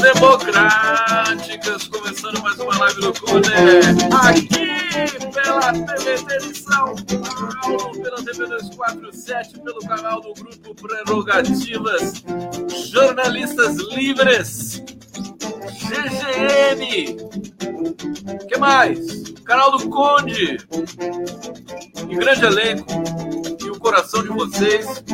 [0.00, 3.80] Democráticas, começando mais uma live do Codé,
[4.26, 12.24] aqui pela TVT de São Paulo, pela TV 247, pelo canal do Grupo Prerrogativas,
[12.90, 14.82] Jornalistas Livres,
[15.90, 17.16] GGN,
[18.48, 19.30] que mais?
[19.44, 20.56] Canal do Conde,
[22.08, 22.90] e grande elenco,
[23.60, 25.04] e o coração de vocês,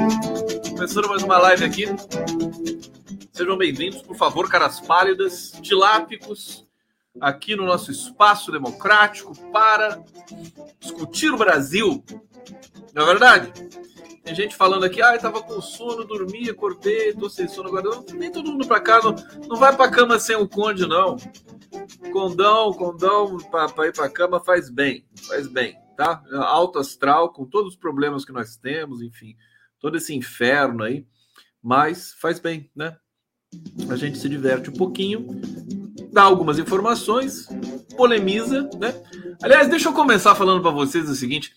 [0.71, 1.89] começando mais uma live aqui.
[3.39, 6.67] Sejam bem-vindos, por favor, caras pálidas, tilápicos,
[7.21, 10.03] aqui no nosso espaço democrático para
[10.81, 12.05] discutir o Brasil.
[12.93, 13.53] Não é verdade?
[14.25, 17.85] Tem gente falando aqui, ah, eu tava com sono, dormi, acordei, tô sem sono agora.
[17.85, 19.15] Não, nem todo mundo pra cá, não,
[19.47, 21.17] não vai pra cama sem o conde, não.
[22.13, 26.25] Condão, condão para ir pra cama faz bem, faz bem, tá?
[26.33, 29.37] Alto astral, com todos os problemas que nós temos, enfim,
[29.79, 31.07] todo esse inferno aí,
[31.63, 32.97] mas faz bem, né?
[33.91, 35.41] A gente se diverte um pouquinho,
[36.13, 37.49] dá algumas informações,
[37.97, 38.95] polemiza, né?
[39.43, 41.55] Aliás, deixa eu começar falando para vocês o seguinte: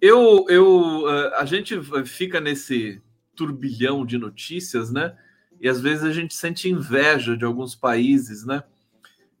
[0.00, 3.00] eu, eu, eh, a gente fica nesse
[3.34, 5.16] turbilhão de notícias, né?
[5.60, 8.62] E às vezes a gente sente inveja de alguns países, né?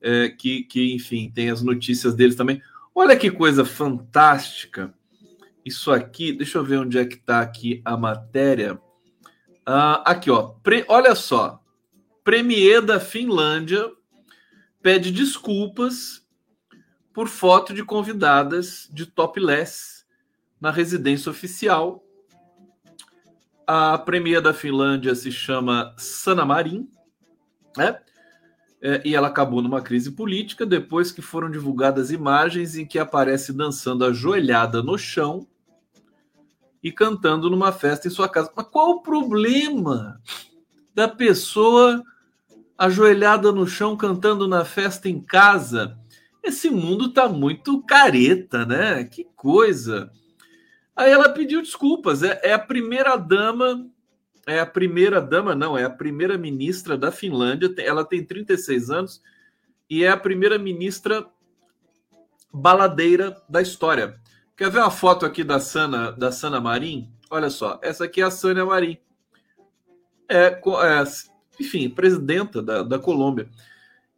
[0.00, 2.60] É, que, que, enfim, tem as notícias deles também.
[2.94, 4.92] Olha que coisa fantástica.
[5.64, 8.80] Isso aqui, deixa eu ver onde é que está aqui a matéria.
[9.64, 10.54] Ah, aqui, ó.
[10.62, 11.61] Pre, olha só.
[12.24, 13.90] Premier da Finlândia
[14.80, 16.24] pede desculpas
[17.12, 20.04] por foto de convidadas de topless
[20.60, 22.04] na residência oficial.
[23.66, 26.88] A Premier da Finlândia se chama Sanna Marin,
[27.76, 28.00] né?
[28.84, 33.52] É, e ela acabou numa crise política depois que foram divulgadas imagens em que aparece
[33.52, 35.46] dançando ajoelhada no chão
[36.82, 38.52] e cantando numa festa em sua casa.
[38.56, 40.20] Mas qual o problema
[40.92, 42.02] da pessoa
[42.82, 45.96] ajoelhada no chão cantando na festa em casa.
[46.42, 49.04] Esse mundo tá muito careta, né?
[49.04, 50.10] Que coisa.
[50.96, 52.24] Aí ela pediu desculpas.
[52.24, 53.88] É, é a primeira dama,
[54.48, 57.72] é a primeira dama, não, é a primeira ministra da Finlândia.
[57.78, 59.22] Ela tem 36 anos
[59.88, 61.24] e é a primeira ministra
[62.52, 64.20] baladeira da história.
[64.56, 67.12] Quer ver uma foto aqui da Sana, da Sana Marim?
[67.30, 68.98] Olha só, essa aqui é a Sânia Marim.
[70.28, 71.04] É, é
[71.58, 73.48] enfim, presidenta da, da Colômbia.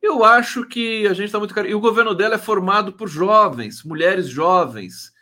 [0.01, 1.69] Eu acho que a gente está muito caro.
[1.69, 5.13] E o governo dela é formado por jovens, mulheres jovens,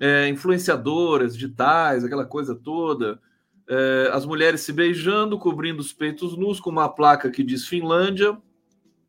[0.00, 3.20] é, influenciadoras digitais, aquela coisa toda.
[3.68, 8.36] É, as mulheres se beijando, cobrindo os peitos nus, com uma placa que diz Finlândia.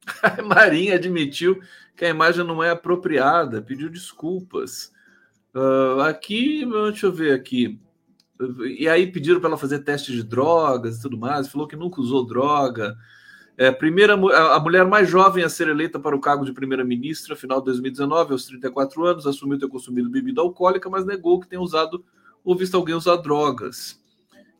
[0.21, 1.61] A Marinha admitiu
[1.95, 4.91] que a imagem não é apropriada, pediu desculpas.
[5.53, 7.79] Uh, aqui, deixa eu ver aqui.
[8.79, 12.01] E aí pediram para ela fazer teste de drogas e tudo mais, falou que nunca
[12.01, 12.95] usou droga.
[13.55, 17.59] É, primeira, a mulher mais jovem a ser eleita para o cargo de primeira-ministra, final
[17.59, 22.03] de 2019, aos 34 anos, assumiu ter consumido bebida alcoólica, mas negou que tenha usado
[22.43, 24.01] ou visto alguém usar drogas.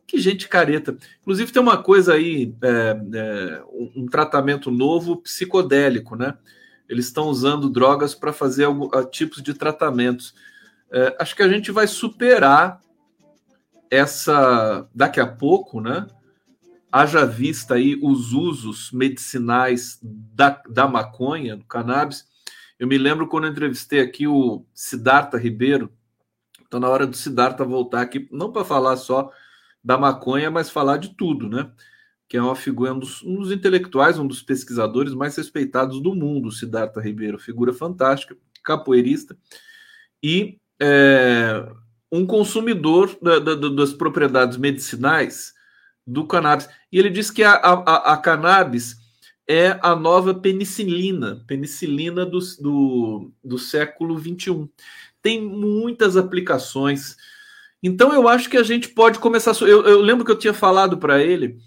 [0.06, 0.96] Que gente careta.
[1.22, 3.62] Inclusive, tem uma coisa aí, é, é,
[3.96, 6.34] um, tratamento novo psicodélico, né?
[6.88, 10.34] Eles estão usando drogas para fazer alguns tipos de tratamentos.
[10.92, 12.80] É, acho que a gente vai superar
[13.94, 16.06] essa daqui a pouco, né?
[16.90, 22.24] Haja vista aí os usos medicinais da, da maconha, do cannabis.
[22.78, 25.92] Eu me lembro quando entrevistei aqui o Siddhartha Ribeiro.
[26.66, 29.30] Então, na hora do Siddhartha voltar aqui, não para falar só
[29.82, 31.70] da maconha, mas falar de tudo, né?
[32.28, 36.14] Que é uma figura, um dos, um dos intelectuais, um dos pesquisadores mais respeitados do
[36.14, 37.38] mundo, o Siddhartha Ribeiro.
[37.38, 39.36] Figura fantástica, capoeirista.
[40.22, 41.70] E é,
[42.14, 45.52] um consumidor da, da, das propriedades medicinais
[46.06, 46.68] do cannabis.
[46.92, 48.96] E ele diz que a, a, a cannabis
[49.48, 54.68] é a nova penicilina, penicilina do, do, do século 21.
[55.20, 57.16] Tem muitas aplicações.
[57.82, 59.52] Então eu acho que a gente pode começar.
[59.62, 61.58] Eu, eu lembro que eu tinha falado para ele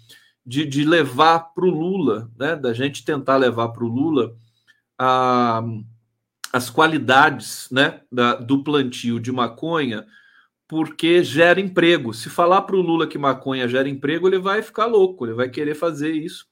[0.46, 2.56] de, de levar para o Lula, né?
[2.56, 4.34] Da gente tentar levar para o Lula
[4.98, 5.62] a,
[6.54, 10.06] as qualidades né, da, do plantio de maconha
[10.68, 12.12] porque gera emprego.
[12.12, 15.48] Se falar para o Lula que maconha gera emprego, ele vai ficar louco, ele vai
[15.48, 16.46] querer fazer isso,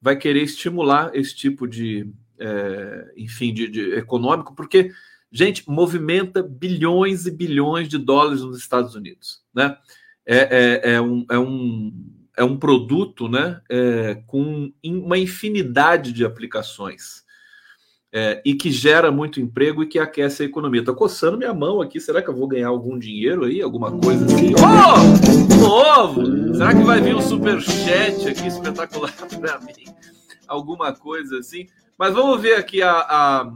[0.00, 2.08] vai querer estimular esse tipo de,
[2.38, 4.92] é, enfim, de, de, econômico, porque,
[5.30, 9.76] gente, movimenta bilhões e bilhões de dólares nos Estados Unidos, né?
[10.24, 10.36] É,
[10.84, 11.92] é, é um, é, um,
[12.36, 17.24] é um produto né, é, com uma infinidade de aplicações.
[18.12, 20.80] É, e que gera muito emprego e que aquece a economia.
[20.80, 24.24] Estou coçando minha mão aqui, será que eu vou ganhar algum dinheiro aí, alguma coisa
[24.24, 24.54] assim?
[24.54, 26.54] Oh, novo!
[26.54, 29.84] Será que vai vir um super chat aqui espetacular para mim?
[30.46, 31.66] Alguma coisa assim?
[31.98, 33.52] Mas vamos ver aqui a, a,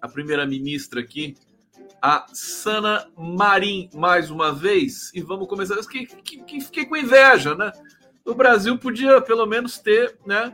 [0.00, 1.36] a primeira ministra aqui,
[2.02, 5.76] a Sana Marim, mais uma vez, e vamos começar.
[5.86, 7.70] Que, que, que fiquei com inveja, né?
[8.24, 10.52] O Brasil podia pelo menos ter, né?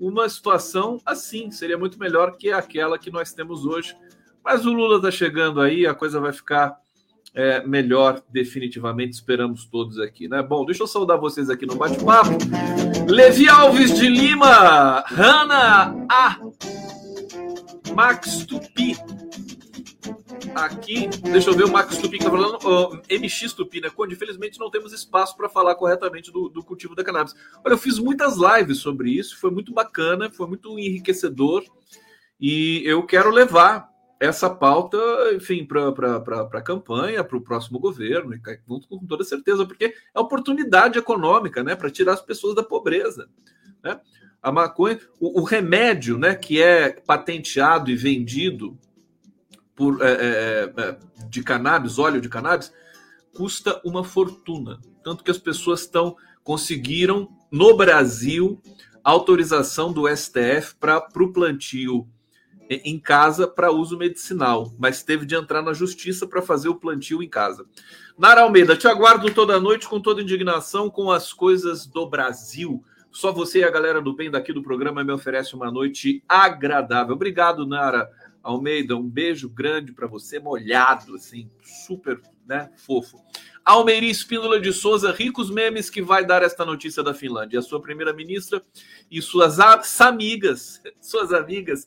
[0.00, 1.50] Uma situação assim.
[1.50, 3.94] Seria muito melhor que aquela que nós temos hoje.
[4.42, 6.80] Mas o Lula está chegando aí, a coisa vai ficar
[7.34, 9.12] é, melhor, definitivamente.
[9.12, 10.42] Esperamos todos aqui, né?
[10.42, 12.30] Bom, deixa eu saudar vocês aqui no bate-papo.
[13.08, 16.38] Levi Alves de Lima, Hanna A.
[17.94, 18.96] Max Tupi,
[20.54, 23.90] aqui, deixa eu ver o Max Tupi que tá falando, MX Tupi, né?
[23.90, 27.34] Conde, infelizmente não temos espaço para falar corretamente do, do, cultivo da cannabis.
[27.64, 31.64] Olha, eu fiz muitas lives sobre isso, foi muito bacana, foi muito enriquecedor
[32.40, 34.98] e eu quero levar essa pauta,
[35.34, 35.88] enfim, para
[36.52, 41.74] a campanha, para o próximo governo, com toda certeza, porque é oportunidade econômica, né?
[41.74, 43.28] Para tirar as pessoas da pobreza,
[43.82, 43.98] né?
[44.42, 48.78] A maconha, o, o remédio, né, que é patenteado e vendido
[49.80, 50.98] por, é, é, é,
[51.30, 52.70] de cannabis, óleo de cannabis,
[53.34, 54.78] custa uma fortuna.
[55.02, 58.60] Tanto que as pessoas estão conseguiram no Brasil
[59.02, 62.06] autorização do STF para o plantio
[62.68, 67.22] em casa para uso medicinal, mas teve de entrar na justiça para fazer o plantio
[67.22, 67.64] em casa.
[68.18, 72.84] Nara Almeida, te aguardo toda noite com toda indignação com as coisas do Brasil.
[73.10, 77.14] Só você e a galera do bem daqui do programa me oferece uma noite agradável.
[77.14, 78.10] Obrigado, Nara.
[78.42, 83.22] Almeida, um beijo grande para você, molhado, assim, super né, fofo.
[83.64, 87.58] Almeiri Espíndola de Souza, ricos memes que vai dar esta notícia da Finlândia.
[87.58, 88.62] A sua primeira-ministra
[89.10, 89.60] e suas
[90.00, 91.86] amigas, suas amigas,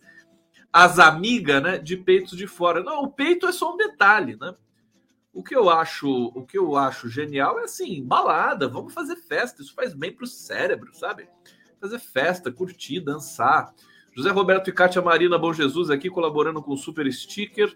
[0.71, 2.81] as amigas, né, de peitos de fora.
[2.81, 4.55] Não, o peito é só um detalhe, né?
[5.33, 9.63] O que eu acho, o que eu acho genial é assim, balada, vamos fazer festa,
[9.63, 11.27] isso faz bem para o cérebro, sabe?
[11.81, 13.73] Fazer festa, curtir, dançar.
[14.15, 17.75] José Roberto e Kátia Marina Bom Jesus aqui colaborando com o Super Sticker.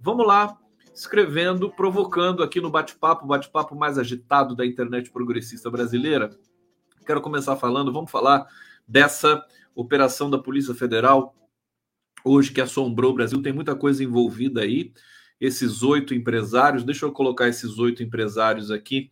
[0.00, 0.58] Vamos lá,
[0.92, 6.30] escrevendo, provocando aqui no bate-papo, bate-papo mais agitado da internet progressista brasileira.
[7.06, 8.48] Quero começar falando, vamos falar
[8.86, 9.44] dessa
[9.76, 11.32] operação da Polícia Federal
[12.24, 13.40] hoje que assombrou o Brasil.
[13.40, 14.92] Tem muita coisa envolvida aí.
[15.40, 19.08] Esses oito empresários, deixa eu colocar esses oito empresários aqui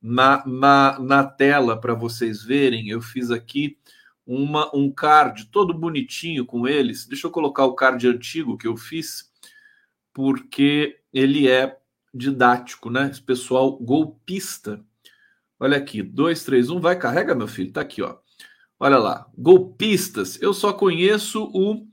[0.00, 2.88] na, na, na tela para vocês verem.
[2.88, 3.76] Eu fiz aqui
[4.26, 7.06] uma, um card todo bonitinho com eles.
[7.06, 9.30] Deixa eu colocar o card antigo que eu fiz,
[10.12, 11.78] porque ele é
[12.12, 13.10] didático, né?
[13.10, 14.84] Esse pessoal golpista.
[15.58, 18.16] Olha aqui, 2, 3, 1, vai, carrega, meu filho, tá aqui, ó.
[18.78, 20.40] Olha lá, golpistas.
[20.42, 21.86] Eu só conheço o,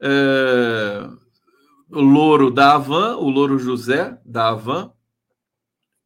[0.00, 1.08] é,
[1.90, 4.92] o Louro da Avan, o Louro José da Avan,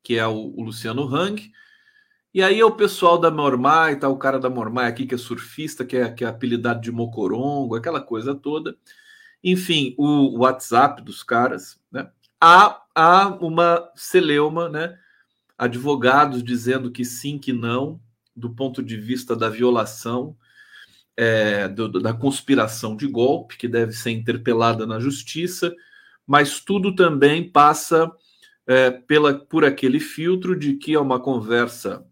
[0.03, 1.51] que é o, o Luciano Hang,
[2.33, 5.19] e aí é o pessoal da Mormai, tá o cara da Mormai aqui que é
[5.19, 8.77] surfista, que é, que é apelidado de Mocorongo, aquela coisa toda.
[9.43, 12.09] Enfim, o WhatsApp dos caras, né?
[12.41, 14.99] Há, há uma celeuma, né?
[15.59, 18.01] Advogados dizendo que sim, que não,
[18.35, 20.37] do ponto de vista da violação,
[21.17, 25.75] é, do, da conspiração de golpe, que deve ser interpelada na justiça,
[26.27, 28.11] mas tudo também passa
[28.67, 32.07] é, pela, por aquele filtro de que é uma conversa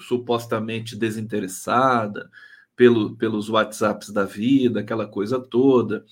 [0.00, 2.30] supostamente desinteressada
[2.76, 6.04] pelo, pelos WhatsApps da vida, aquela coisa toda,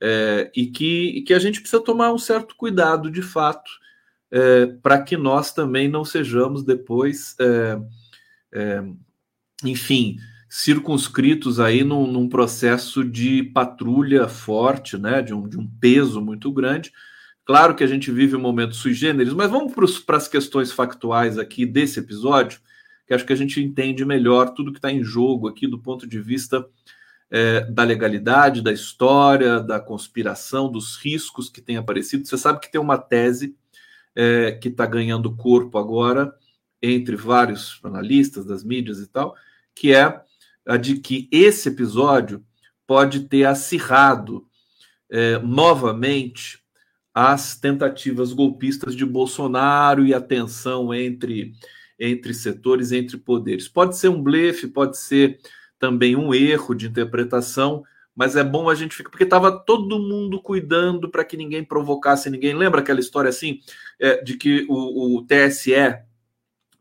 [0.00, 3.70] é, e, que, e que a gente precisa tomar um certo cuidado de fato
[4.30, 7.80] é, para que nós também não sejamos depois, é,
[8.52, 8.84] é,
[9.64, 10.18] enfim,
[10.48, 16.52] circunscritos aí num, num, processo de patrulha forte, né, de um, de um peso muito
[16.52, 16.92] grande.
[17.44, 21.38] Claro que a gente vive um momento sui generis, mas vamos para as questões factuais
[21.38, 22.60] aqui desse episódio
[23.10, 26.06] que acho que a gente entende melhor tudo que está em jogo aqui do ponto
[26.06, 26.64] de vista
[27.28, 32.24] é, da legalidade, da história, da conspiração, dos riscos que têm aparecido.
[32.24, 33.56] Você sabe que tem uma tese
[34.14, 36.32] é, que está ganhando corpo agora
[36.80, 39.34] entre vários analistas das mídias e tal,
[39.74, 40.22] que é
[40.64, 42.44] a de que esse episódio
[42.86, 44.46] pode ter acirrado
[45.10, 46.60] é, novamente
[47.12, 51.54] as tentativas golpistas de Bolsonaro e a tensão entre
[52.00, 53.68] entre setores, entre poderes.
[53.68, 55.38] Pode ser um blefe, pode ser
[55.78, 57.84] também um erro de interpretação,
[58.16, 62.30] mas é bom a gente ficar, porque estava todo mundo cuidando para que ninguém provocasse
[62.30, 62.54] ninguém.
[62.54, 63.60] Lembra aquela história assim,
[63.98, 65.72] é, de que o, o, TSE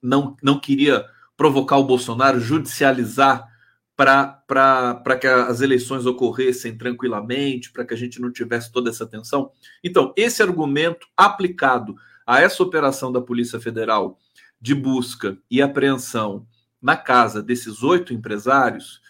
[0.01, 3.47] não, não queria provocar o Bolsonaro, judicializar
[3.95, 9.51] para que as eleições ocorressem tranquilamente, para que a gente não tivesse toda essa tensão.
[9.83, 11.95] Então, esse argumento aplicado
[12.25, 14.17] a essa operação da Polícia Federal
[14.59, 16.45] de busca e apreensão
[16.81, 19.01] na casa desses oito empresários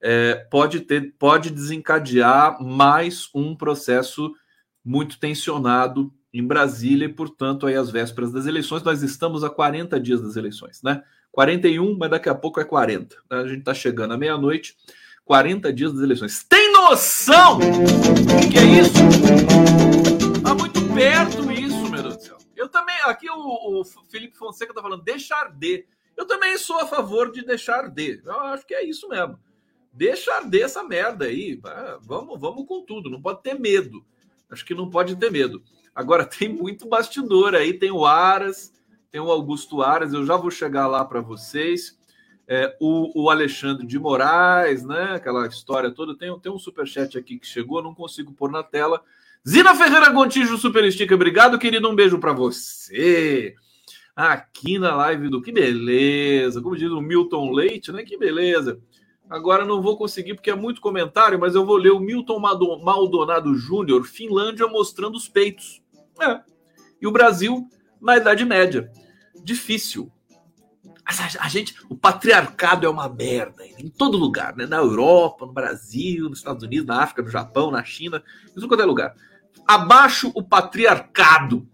[0.00, 4.32] é, pode, ter, pode desencadear mais um processo
[4.84, 9.98] muito tensionado em Brasília e, portanto, aí às vésperas das eleições, nós estamos a 40
[9.98, 11.02] dias das eleições, né?
[11.32, 13.16] 41, mas daqui a pouco é 40.
[13.30, 13.38] Né?
[13.38, 14.76] A gente está chegando à meia-noite,
[15.24, 16.42] 40 dias das eleições.
[16.42, 18.98] Tem noção do que é isso?
[20.36, 21.42] Está muito perto
[23.08, 25.86] aqui o, o Felipe Fonseca está falando, deixar arder.
[26.16, 28.22] Eu também sou a favor de deixar arder.
[28.24, 29.38] Eu acho que é isso mesmo.
[29.92, 31.60] Deixa arder essa merda aí.
[32.02, 33.10] Vamos, vamos com tudo.
[33.10, 34.04] Não pode ter medo.
[34.50, 35.62] Acho que não pode ter medo.
[35.94, 37.72] Agora tem muito bastidor aí.
[37.72, 38.72] Tem o Aras,
[39.10, 40.12] tem o Augusto Aras.
[40.12, 41.98] Eu já vou chegar lá para vocês.
[42.46, 45.14] É, o, o, Alexandre de Moraes, né?
[45.14, 46.16] Aquela história toda.
[46.16, 49.02] Tem, tem um superchat aqui que chegou, não consigo pôr na tela.
[49.46, 51.88] Zina Ferreira Gontijo, Super Sticker, obrigado, querido.
[51.88, 53.54] Um beijo para você
[54.14, 58.02] aqui na live do Que Beleza, como diz o Milton Leite, né?
[58.02, 58.80] Que beleza.
[59.30, 63.54] Agora não vou conseguir porque é muito comentário, mas eu vou ler o Milton Maldonado
[63.54, 65.80] Júnior, Finlândia mostrando os peitos.
[66.20, 66.40] É.
[67.00, 67.68] E o Brasil
[68.00, 68.90] na Idade Média.
[69.44, 70.10] Difícil.
[71.38, 74.66] A gente, o patriarcado é uma merda em todo lugar, né?
[74.66, 78.22] Na Europa, no Brasil, nos Estados Unidos, na África, no Japão, na China,
[78.56, 79.14] em quanto é lugar.
[79.66, 81.68] Abaixo o patriarcado,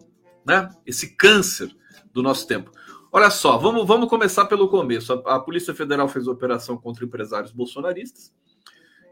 [0.47, 0.69] né?
[0.85, 1.75] Esse câncer
[2.13, 2.71] do nosso tempo.
[3.13, 5.13] Olha só, vamos, vamos começar pelo começo.
[5.13, 8.35] A, a Polícia Federal fez operação contra empresários bolsonaristas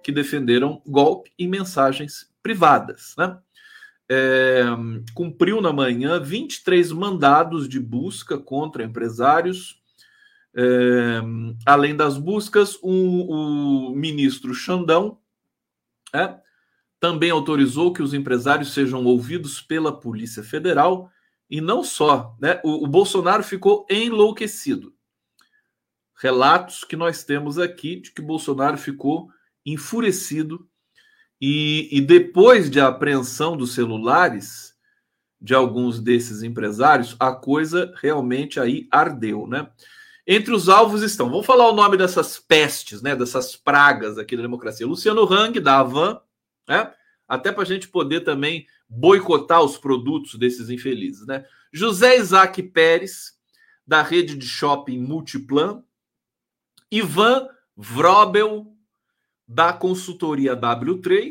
[0.03, 3.15] que defenderam golpe em mensagens privadas.
[3.17, 3.39] Né?
[4.11, 4.65] É,
[5.15, 9.81] cumpriu na manhã 23 mandados de busca contra empresários.
[10.55, 11.23] É,
[11.65, 15.19] além das buscas, um, o ministro Xandão
[16.13, 16.42] é,
[17.03, 21.11] também autorizou que os empresários sejam ouvidos pela Polícia Federal
[21.51, 22.61] e não só, né?
[22.63, 24.95] O, o Bolsonaro ficou enlouquecido.
[26.17, 29.29] Relatos que nós temos aqui de que Bolsonaro ficou
[29.67, 30.65] enfurecido
[31.41, 34.73] e, e depois de apreensão dos celulares
[35.41, 39.69] de alguns desses empresários, a coisa realmente aí ardeu, né?
[40.25, 43.17] Entre os alvos estão, vamos falar o nome dessas pestes, né?
[43.17, 44.87] Dessas pragas aqui da democracia.
[44.87, 46.21] Luciano Hang, da Avan,
[46.73, 46.91] né?
[47.29, 51.45] Até para a gente poder também boicotar os produtos desses infelizes, né?
[51.71, 53.35] José Isaac Pérez,
[53.87, 55.83] da rede de shopping Multiplan,
[56.91, 58.75] Ivan Vrobel,
[59.47, 61.31] da consultoria W3,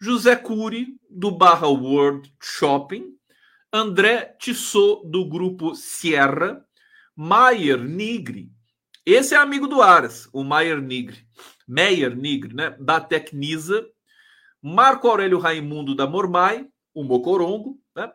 [0.00, 3.16] José Cury, do Barra World Shopping,
[3.72, 6.64] André Tissot, do grupo Sierra,
[7.14, 8.52] Maier Nigri,
[9.04, 11.26] esse é amigo do Aras, o Maier Nigri,
[11.66, 13.86] Meyer Nigri, né, da Tecnisa,
[14.62, 18.10] Marco Aurélio Raimundo da Mormai, o Mocorongo, né?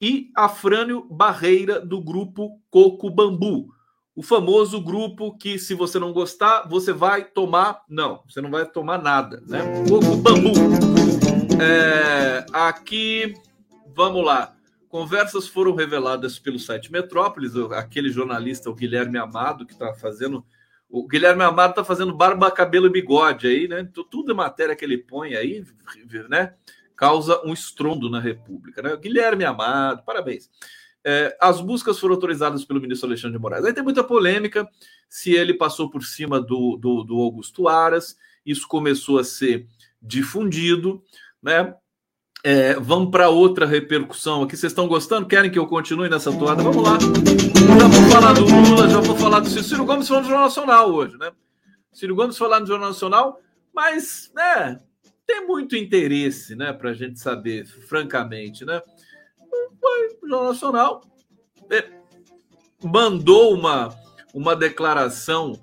[0.00, 3.68] e Afrânio Barreira do grupo Coco Bambu,
[4.14, 7.82] o famoso grupo que, se você não gostar, você vai tomar.
[7.88, 9.60] Não, você não vai tomar nada, né?
[9.88, 10.52] Coco Bambu.
[11.62, 13.34] É, aqui,
[13.94, 14.54] vamos lá.
[14.88, 20.44] Conversas foram reveladas pelo site Metrópolis, aquele jornalista, o Guilherme Amado, que está fazendo
[20.90, 23.88] o Guilherme Amado está fazendo barba, cabelo e bigode aí, né?
[24.10, 25.64] Tudo é matéria que ele põe aí,
[26.28, 26.54] né?
[26.96, 28.96] Causa um estrondo na República, né?
[28.96, 30.50] Guilherme Amado, parabéns.
[31.04, 33.64] É, as buscas foram autorizadas pelo ministro Alexandre de Moraes.
[33.64, 34.68] Aí tem muita polêmica
[35.08, 39.66] se ele passou por cima do, do, do Augusto Aras, isso começou a ser
[40.02, 41.02] difundido,
[41.42, 41.74] né?
[42.42, 44.56] É, vamos para outra repercussão aqui.
[44.56, 45.26] Vocês estão gostando?
[45.26, 46.62] Querem que eu continue nessa toada?
[46.62, 46.98] Vamos lá.
[46.98, 49.62] Já vou falar do Lula, já vou falar do Ciro.
[49.64, 51.30] Ciro Gomes falando no Jornal Nacional hoje, né?
[51.92, 53.40] Ciro Gomes falando no Jornal Nacional,
[53.74, 54.80] mas, né,
[55.26, 58.80] tem muito interesse, né, para a gente saber, francamente, né?
[59.82, 61.02] O Jornal Nacional
[61.70, 61.84] é,
[62.82, 63.94] mandou uma,
[64.32, 65.60] uma declaração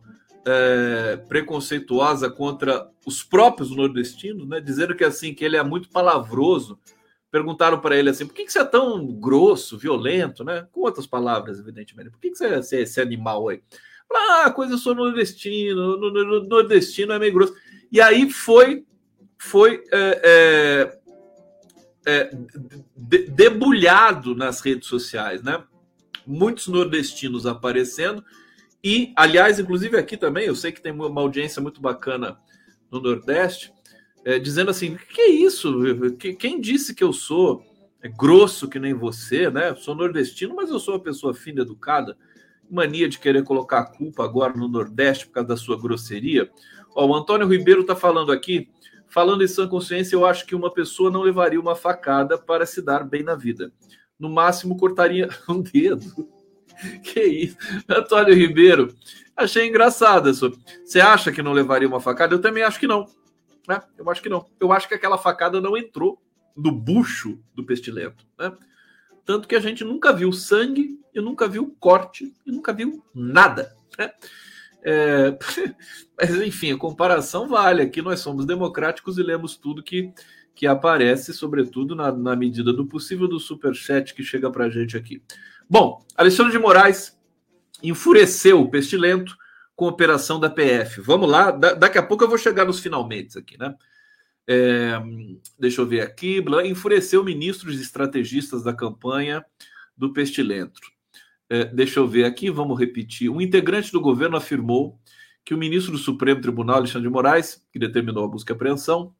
[0.47, 6.79] é, preconceituosa contra os próprios nordestinos, né, dizendo que assim que ele é muito palavroso.
[7.29, 10.65] Perguntaram para ele assim: por que, que você é tão grosso, violento, né?
[10.71, 12.09] Com outras palavras, evidentemente.
[12.09, 13.61] Por que, que você é esse, esse animal aí?
[14.09, 17.53] Ah, coisa eu sou nordestino, no, no, no, nordestino é meio grosso.
[17.91, 18.85] E aí foi,
[19.37, 20.21] foi é,
[22.05, 22.31] é, é
[22.95, 25.61] de, debulhado nas redes sociais, né?
[26.25, 28.23] Muitos nordestinos aparecendo
[28.87, 32.37] e, aliás, inclusive aqui também, eu sei que tem uma audiência muito bacana
[32.89, 33.73] no Nordeste,
[34.23, 35.73] é, dizendo assim: que é isso?
[36.39, 37.61] Quem disse que eu sou
[38.15, 39.75] grosso que nem você, né?
[39.75, 42.17] Sou nordestino, mas eu sou uma pessoa fina, educada.
[42.69, 46.49] Mania de querer colocar a culpa agora no Nordeste por causa da sua grosseria.
[46.95, 48.69] Ó, o Antônio Ribeiro está falando aqui,
[49.09, 52.81] falando em sã consciência, eu acho que uma pessoa não levaria uma facada para se
[52.81, 53.71] dar bem na vida.
[54.17, 56.36] No máximo, cortaria um dedo.
[57.03, 57.57] Que isso?
[57.87, 58.93] Antônio Ribeiro,
[59.35, 60.51] achei engraçado isso.
[60.83, 62.35] Você acha que não levaria uma facada?
[62.35, 63.05] Eu também acho que não.
[63.67, 63.81] Né?
[63.97, 64.45] Eu acho que não.
[64.59, 66.21] Eu acho que aquela facada não entrou
[66.55, 68.25] no bucho do pestilento.
[68.39, 68.51] Né?
[69.25, 73.75] Tanto que a gente nunca viu sangue, e nunca viu corte, e nunca viu nada.
[73.97, 74.11] Né?
[74.83, 75.37] É...
[76.17, 77.81] Mas, enfim, a comparação vale.
[77.81, 80.11] Aqui nós somos democráticos e lemos tudo que,
[80.55, 84.95] que aparece, sobretudo na, na medida do possível, do superchat que chega para a gente
[84.95, 85.21] aqui.
[85.69, 87.17] Bom, Alexandre de Moraes
[87.83, 89.35] enfureceu o pestilento
[89.75, 91.01] com a operação da PF.
[91.01, 93.75] Vamos lá, da, daqui a pouco eu vou chegar nos finalmente aqui, né?
[94.47, 94.93] É,
[95.59, 96.43] deixa eu ver aqui.
[96.65, 99.45] Enfureceu ministros e estrategistas da campanha
[99.95, 100.79] do Pestilento.
[101.49, 103.29] É, deixa eu ver aqui, vamos repetir.
[103.29, 104.97] Um integrante do governo afirmou
[105.43, 109.13] que o ministro do Supremo Tribunal, Alexandre de Moraes, que determinou a busca e apreensão,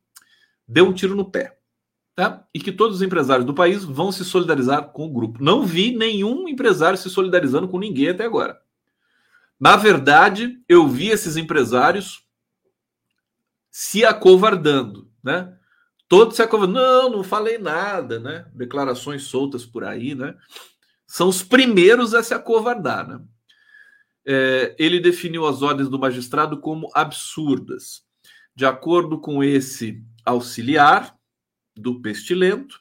[0.68, 1.57] deu um tiro no pé.
[2.18, 2.46] Tá?
[2.54, 5.42] E que todos os empresários do país vão se solidarizar com o grupo.
[5.42, 8.60] Não vi nenhum empresário se solidarizando com ninguém até agora.
[9.60, 12.26] Na verdade, eu vi esses empresários
[13.70, 15.54] se acovardando né?
[16.08, 16.80] Todos se acovardando.
[16.80, 18.50] Não, não falei nada, né?
[18.54, 20.36] Declarações soltas por aí, né?
[21.06, 23.22] São os primeiros a se acovardar, né?
[24.26, 28.04] É, ele definiu as ordens do magistrado como absurdas.
[28.56, 31.17] De acordo com esse auxiliar
[31.80, 32.80] do Pestilento,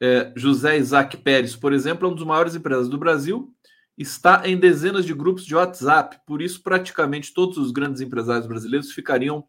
[0.00, 3.52] é, José Isaac Pérez, por exemplo, é um dos maiores empresários do Brasil,
[3.96, 8.92] está em dezenas de grupos de WhatsApp, por isso praticamente todos os grandes empresários brasileiros
[8.92, 9.44] ficariam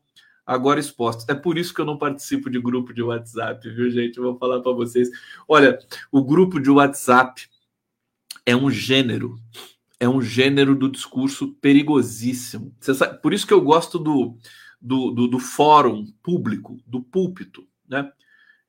[0.46, 1.28] agora expostos.
[1.28, 4.18] É por isso que eu não participo de grupo de WhatsApp, viu, gente?
[4.18, 5.10] Eu vou falar para vocês.
[5.48, 5.78] Olha,
[6.10, 7.46] o grupo de WhatsApp
[8.46, 9.38] é um gênero,
[10.00, 12.74] é um gênero do discurso perigosíssimo.
[12.80, 14.38] Sabe, por isso que eu gosto do,
[14.80, 18.10] do, do, do fórum público, do púlpito, né?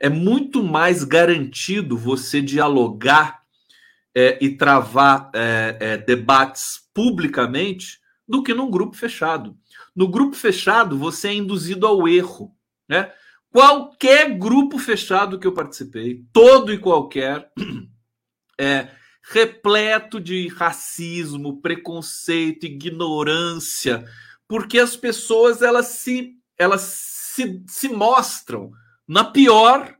[0.01, 3.43] É muito mais garantido você dialogar
[4.15, 9.57] é, e travar é, é, debates publicamente do que num grupo fechado.
[9.95, 12.55] No grupo fechado, você é induzido ao erro,
[12.89, 13.13] né?
[13.51, 17.51] Qualquer grupo fechado que eu participei, todo e qualquer,
[18.59, 18.89] é
[19.31, 24.05] repleto de racismo, preconceito, ignorância,
[24.47, 28.73] porque as pessoas elas se elas se, se mostram
[29.09, 29.99] na pior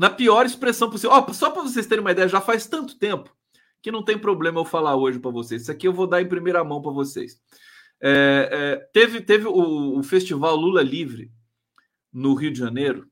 [0.00, 1.14] na pior expressão possível.
[1.14, 3.30] Oh, só para vocês terem uma ideia, já faz tanto tempo
[3.82, 5.60] que não tem problema eu falar hoje para vocês.
[5.60, 7.38] Isso aqui eu vou dar em primeira mão para vocês.
[8.00, 11.30] É, é, teve teve o, o, Festival Lula Livre
[12.10, 13.06] no Rio de Janeiro,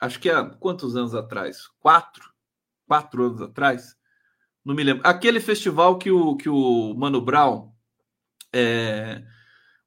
[0.00, 1.68] acho que há quantos anos atrás?
[1.78, 2.32] Quatro?
[2.86, 3.94] Quatro anos atrás?
[4.64, 5.06] Não me lembro.
[5.06, 7.70] Aquele festival que o, que o Mano Brown.
[8.54, 9.22] É,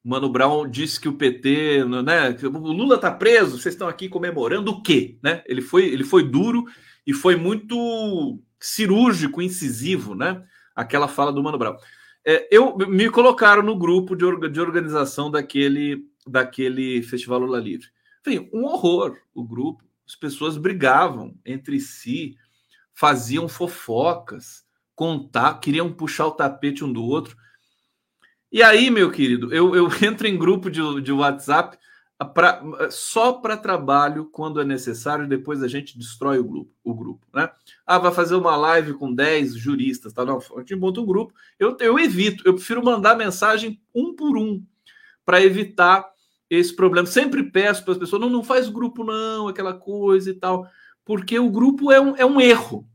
[0.06, 2.30] Mano Brown disse que o PT, né?
[2.44, 5.18] O Lula tá preso, vocês estão aqui comemorando o quê?
[5.24, 5.42] Né?
[5.48, 6.64] Ele, foi, ele foi duro
[7.08, 10.44] e foi muito cirúrgico, incisivo, né?
[10.76, 11.76] Aquela fala do Mano Brown.
[12.24, 17.88] É, eu me colocaram no grupo de, de organização daquele, daquele Festival Lula Livre.
[18.22, 19.84] Enfim, um horror o grupo.
[20.08, 22.38] As pessoas brigavam entre si,
[22.94, 24.64] faziam fofocas,
[24.94, 27.36] contar, queriam puxar o tapete um do outro.
[28.56, 31.78] E aí, meu querido, eu, eu entro em grupo de, de WhatsApp
[32.34, 37.28] pra, só para trabalho quando é necessário, depois a gente destrói o grupo, o grupo,
[37.34, 37.50] né?
[37.86, 40.24] Ah, vai fazer uma live com 10 juristas, tá?
[40.24, 41.34] Não, a gente monta um grupo.
[41.60, 44.64] Eu, eu evito, eu prefiro mandar mensagem um por um
[45.26, 46.10] para evitar
[46.50, 47.08] esse problema.
[47.08, 50.66] Sempre peço para as pessoas, não, não faz grupo, não, aquela coisa e tal,
[51.04, 52.88] porque o grupo é um, é um erro,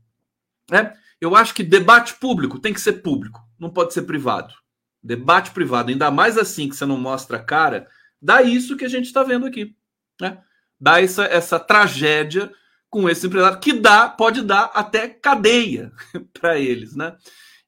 [0.71, 0.97] né?
[1.21, 4.55] Eu acho que debate público tem que ser público, não pode ser privado.
[5.03, 7.87] Debate privado, ainda mais assim que você não mostra a cara,
[8.21, 9.75] Dá isso que a gente está vendo aqui.
[10.19, 10.37] Né?
[10.79, 12.51] Dá essa, essa tragédia
[12.89, 15.91] com esse empresário, que dá, pode dar até cadeia
[16.39, 16.95] para eles.
[16.95, 17.15] Né?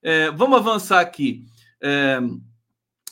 [0.01, 1.45] É, vamos avançar aqui.
[1.81, 2.19] É,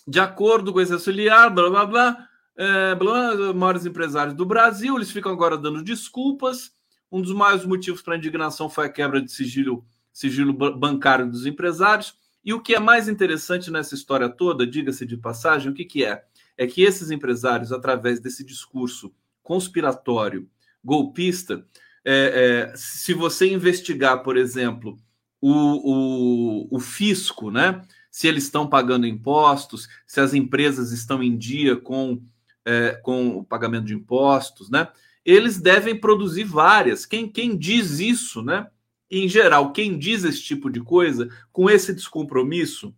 [0.08, 5.10] de acordo com esse auxiliar, blá blá blá, é, blá, maiores empresários do Brasil, eles
[5.10, 6.72] ficam agora dando desculpas.
[7.12, 12.14] Um dos maiores motivos para indignação foi a quebra de sigilo, sigilo bancário dos empresários.
[12.44, 16.04] E o que é mais interessante nessa história toda, diga-se de passagem, o que, que
[16.04, 16.24] é?
[16.58, 20.48] é que esses empresários, através desse discurso conspiratório,
[20.84, 21.66] golpista,
[22.06, 24.98] é, é, se você investigar, por exemplo,
[25.40, 27.82] o, o, o fisco, né?
[28.12, 32.22] Se eles estão pagando impostos, se as empresas estão em dia com,
[32.66, 34.88] é, com o pagamento de impostos, né?
[35.26, 37.06] Eles devem produzir várias.
[37.06, 38.68] Quem, quem diz isso, né?
[39.12, 42.96] Em geral, quem diz esse tipo de coisa, com esse descompromisso,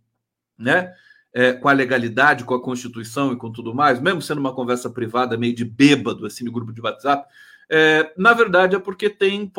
[0.57, 0.93] né?
[1.33, 4.89] é, com a legalidade, com a Constituição e com tudo mais, mesmo sendo uma conversa
[4.89, 7.27] privada, meio de bêbado, assim, no grupo de WhatsApp,
[7.69, 9.51] é, na verdade é porque tem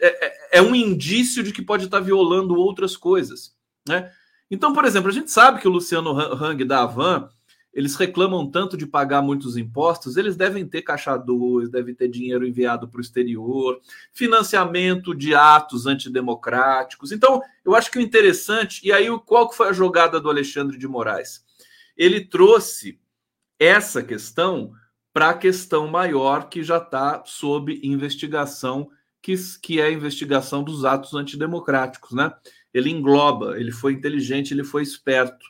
[0.00, 3.54] é, é, é, um indício de que pode estar violando outras coisas,
[3.86, 4.10] né?
[4.50, 7.28] Então, por exemplo, a gente sabe que o Luciano Hang da Avan
[7.74, 12.46] eles reclamam tanto de pagar muitos impostos, eles devem ter caixa 2, devem ter dinheiro
[12.46, 13.80] enviado para o exterior,
[14.12, 17.10] financiamento de atos antidemocráticos.
[17.10, 20.78] Então, eu acho que o interessante, e aí qual que foi a jogada do Alexandre
[20.78, 21.44] de Moraes?
[21.96, 23.00] Ele trouxe
[23.58, 24.72] essa questão
[25.12, 28.88] para a questão maior que já está sob investigação,
[29.20, 32.32] que, que é a investigação dos atos antidemocráticos, né?
[32.72, 35.46] Ele engloba, ele foi inteligente, ele foi esperto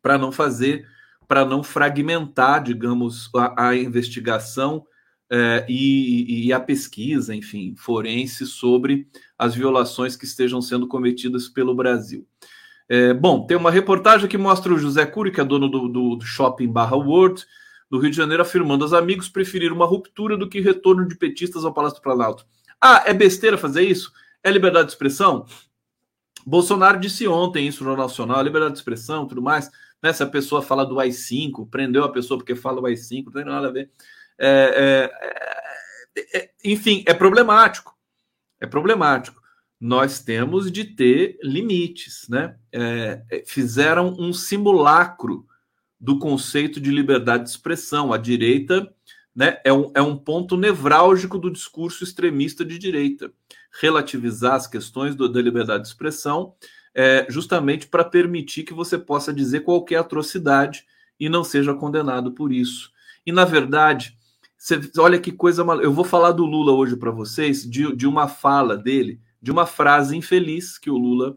[0.00, 0.86] para não fazer
[1.26, 4.84] para não fragmentar, digamos, a, a investigação
[5.30, 9.08] é, e, e, a pesquisa, enfim, forense sobre
[9.38, 12.26] as violações que estejam sendo cometidas pelo Brasil.
[12.88, 16.16] É, bom, tem uma reportagem que mostra o José Cury, que é dono do, do,
[16.16, 17.44] do shopping Barra World,
[17.90, 21.64] do Rio de Janeiro, afirmando aos amigos preferir uma ruptura do que retorno de petistas
[21.64, 22.46] ao Palácio do Planalto.
[22.80, 24.12] Ah, é besteira fazer isso?
[24.42, 25.46] É liberdade de expressão?
[26.46, 29.70] Bolsonaro disse ontem isso no Nacional, liberdade de expressão, tudo mais.
[30.04, 30.12] Né?
[30.12, 33.44] Se a pessoa fala do AI-5, prendeu a pessoa porque fala do AI-5, não tem
[33.46, 33.90] nada a ver.
[34.38, 35.10] É,
[36.14, 37.96] é, é, é, enfim, é problemático.
[38.60, 39.40] É problemático.
[39.80, 42.54] Nós temos de ter limites, né?
[42.70, 45.46] É, é, fizeram um simulacro
[45.98, 48.12] do conceito de liberdade de expressão.
[48.12, 48.86] A direita
[49.34, 53.32] né, é, um, é um ponto nevrálgico do discurso extremista de direita.
[53.80, 56.54] Relativizar as questões do, da liberdade de expressão
[56.94, 60.84] é, justamente para permitir que você possa dizer qualquer atrocidade
[61.18, 62.90] e não seja condenado por isso.
[63.26, 64.16] E, na verdade,
[64.56, 65.80] você, olha que coisa mal.
[65.80, 69.66] Eu vou falar do Lula hoje para vocês, de, de uma fala dele, de uma
[69.66, 71.36] frase infeliz que o Lula.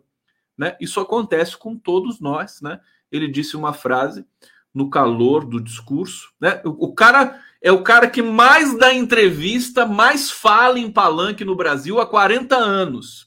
[0.58, 2.62] Né, isso acontece com todos nós.
[2.62, 2.80] Né?
[3.12, 4.26] Ele disse uma frase
[4.74, 6.32] no calor do discurso.
[6.40, 6.62] Né?
[6.64, 11.56] O, o cara é o cara que mais dá entrevista, mais fala em palanque no
[11.56, 13.27] Brasil há 40 anos.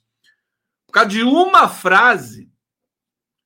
[0.91, 2.51] Por causa de uma frase,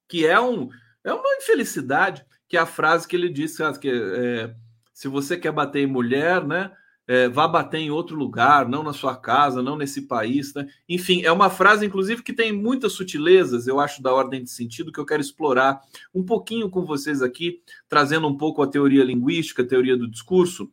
[0.09, 0.70] que é, um,
[1.04, 4.54] é uma infelicidade, que é a frase que ele disse que é,
[4.94, 6.72] se você quer bater em mulher, né?
[7.07, 10.54] É, vá bater em outro lugar, não na sua casa, não nesse país.
[10.54, 10.66] Né?
[10.88, 14.90] Enfim, é uma frase, inclusive, que tem muitas sutilezas, eu acho, da ordem de sentido,
[14.90, 15.83] que eu quero explorar
[16.14, 20.72] um pouquinho com vocês aqui, trazendo um pouco a teoria linguística, a teoria do discurso.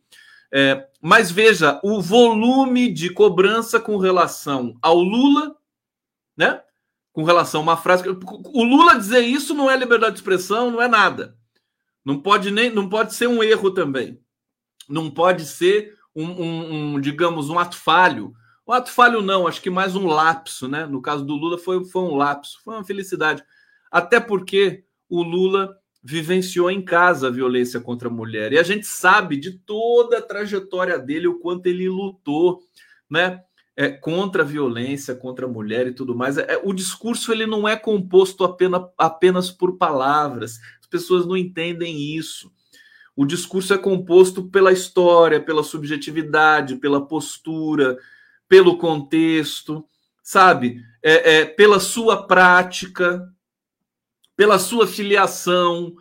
[0.50, 5.54] É, mas veja o volume de cobrança com relação ao Lula
[6.42, 6.60] né?
[7.12, 8.04] Com relação a uma frase.
[8.08, 11.36] O Lula dizer isso não é liberdade de expressão, não é nada.
[12.04, 14.20] Não pode nem, não pode ser um erro também.
[14.88, 18.34] Não pode ser um, um, um digamos, um ato falho.
[18.66, 20.86] Um ato falho não, acho que mais um lapso, né?
[20.86, 23.44] No caso do Lula foi, foi um lapso, foi uma felicidade.
[23.90, 28.52] Até porque o Lula vivenciou em casa a violência contra a mulher.
[28.52, 32.60] E a gente sabe de toda a trajetória dele, o quanto ele lutou,
[33.08, 33.42] né?
[33.76, 36.36] É, contra a violência, contra a mulher e tudo mais.
[36.38, 40.58] É, o discurso ele não é composto apenas, apenas por palavras.
[40.80, 42.52] As pessoas não entendem isso.
[43.14, 47.98] O discurso é composto pela história, pela subjetividade, pela postura,
[48.48, 49.84] pelo contexto,
[50.22, 50.82] sabe?
[51.02, 53.28] É, é, pela sua prática,
[54.36, 55.94] pela sua filiação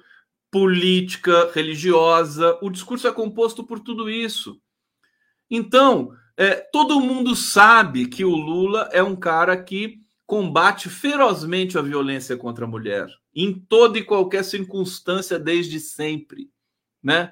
[0.50, 2.58] política, religiosa.
[2.62, 4.62] O discurso é composto por tudo isso.
[5.50, 11.84] Então, é, todo mundo sabe que o Lula é um cara que combate ferozmente a
[11.84, 16.50] violência contra a mulher, em toda e qualquer circunstância, desde sempre.
[17.04, 17.32] Né?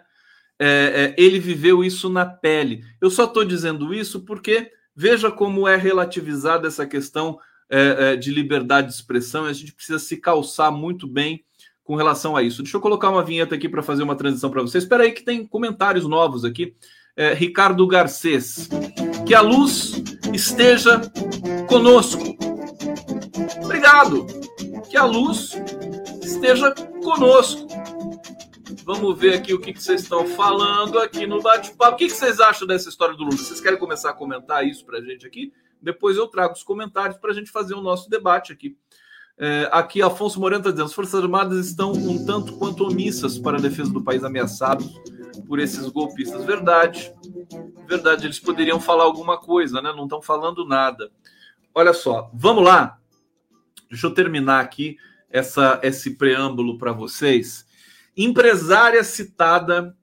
[0.60, 2.84] É, é, ele viveu isso na pele.
[3.02, 8.32] Eu só estou dizendo isso porque veja como é relativizada essa questão é, é, de
[8.32, 11.44] liberdade de expressão, e a gente precisa se calçar muito bem
[11.84, 12.62] com relação a isso.
[12.62, 14.84] Deixa eu colocar uma vinheta aqui para fazer uma transição para vocês.
[14.84, 16.76] Espera aí que tem comentários novos aqui
[17.16, 18.70] é, Ricardo Garcês.
[19.26, 20.02] Que a luz
[20.34, 21.02] esteja
[21.68, 22.38] conosco.
[23.64, 24.26] Obrigado.
[24.90, 25.56] Que a luz
[26.22, 27.68] esteja conosco.
[28.84, 31.94] Vamos ver aqui o que, vocês estão falando aqui no bate-papo.
[31.94, 33.38] O que, que vocês acham dessa história do Lula?
[33.38, 35.54] Vocês querem começar a comentar isso para a gente aqui?
[35.82, 38.76] Depois eu trago os comentários para a gente fazer o nosso debate aqui.
[39.38, 43.58] É, aqui, Afonso Moreno está dizendo: as Forças Armadas estão um tanto quanto omissas para
[43.58, 44.84] a defesa do país ameaçado
[45.42, 46.44] por esses golpistas.
[46.46, 47.14] Verdade,
[47.88, 49.92] verdade, eles poderiam falar alguma coisa, né?
[49.96, 51.12] Não estão falando nada.
[51.74, 52.98] Olha só, vamos lá.
[53.90, 54.98] Deixa eu terminar aqui
[55.30, 57.66] essa, esse preâmbulo para vocês.
[58.16, 59.96] Empresária citada.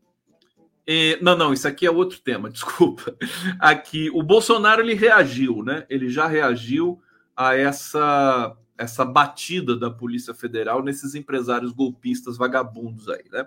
[0.86, 3.16] Eh, não, não, isso aqui é outro tema, desculpa.
[3.58, 5.84] Aqui, o Bolsonaro ele reagiu, né?
[5.88, 7.00] Ele já reagiu
[7.36, 13.46] a essa essa batida da Polícia Federal nesses empresários golpistas vagabundos aí, né?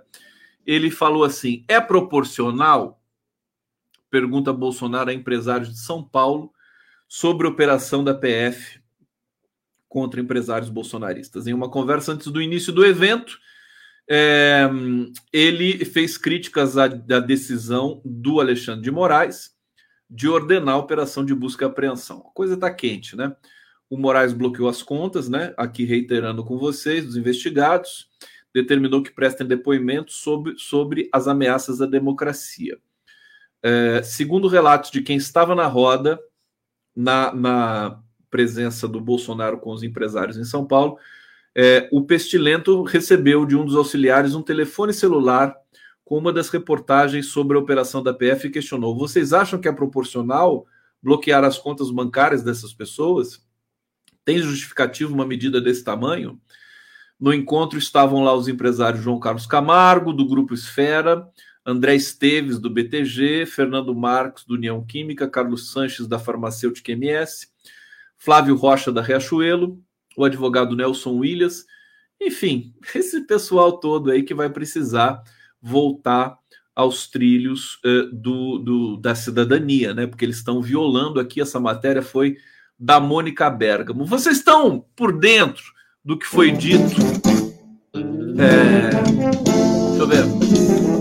[0.65, 3.01] Ele falou assim: é proporcional?
[4.09, 6.51] Pergunta Bolsonaro a empresários de São Paulo
[7.07, 8.79] sobre operação da PF
[9.87, 11.47] contra empresários bolsonaristas.
[11.47, 13.39] Em uma conversa antes do início do evento,
[14.07, 14.69] é,
[15.33, 19.51] ele fez críticas à, à, decisão do Alexandre de Moraes
[20.09, 22.25] de ordenar a operação de busca e apreensão.
[22.27, 23.35] A coisa está quente, né?
[23.87, 25.53] O Moraes bloqueou as contas, né?
[25.57, 28.07] Aqui reiterando com vocês, dos investigados,
[28.53, 32.77] determinou que prestem depoimentos sobre, sobre as ameaças à democracia.
[33.61, 36.19] É, segundo relatos de quem estava na roda,
[36.95, 40.97] na, na presença do Bolsonaro com os empresários em São Paulo,
[41.55, 45.55] é, o Pestilento recebeu de um dos auxiliares um telefone celular
[46.05, 49.71] com uma das reportagens sobre a operação da PF e questionou: vocês acham que é
[49.71, 50.65] proporcional
[51.01, 53.45] bloquear as contas bancárias dessas pessoas?
[54.23, 56.39] Tem justificativo uma medida desse tamanho?
[57.19, 61.27] No encontro estavam lá os empresários João Carlos Camargo, do Grupo Esfera,
[61.65, 67.47] André Esteves, do BTG, Fernando Marques, do União Química, Carlos Sanches, da Farmacêutica MS,
[68.17, 69.79] Flávio Rocha, da Riachuelo,
[70.15, 71.65] o advogado Nelson Williams,
[72.19, 75.21] enfim, esse pessoal todo aí que vai precisar
[75.61, 76.37] voltar
[76.73, 80.07] aos trilhos uh, do, do, da cidadania, né?
[80.07, 81.41] Porque eles estão violando aqui.
[81.41, 82.37] Essa matéria foi
[82.79, 84.05] da Mônica Bergamo.
[84.05, 86.95] Vocês estão por dentro do que foi dito?
[88.37, 88.89] É...
[89.89, 90.23] Deixa eu ver.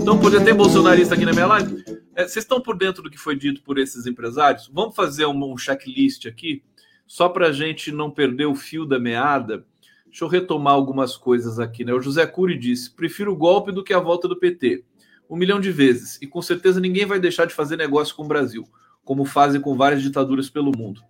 [0.01, 1.83] Então, poder ter bolsonarista aqui na minha live?
[2.15, 4.69] É, vocês estão por dentro do que foi dito por esses empresários?
[4.73, 6.63] Vamos fazer um, um checklist aqui
[7.07, 9.65] só para a gente não perder o fio da meada,
[10.05, 11.83] deixa eu retomar algumas coisas aqui.
[11.83, 11.93] Né?
[11.93, 14.83] O José Cury disse: prefiro o golpe do que a volta do PT.
[15.29, 16.19] Um milhão de vezes.
[16.21, 18.63] E com certeza ninguém vai deixar de fazer negócio com o Brasil,
[19.03, 21.01] como fazem com várias ditaduras pelo mundo.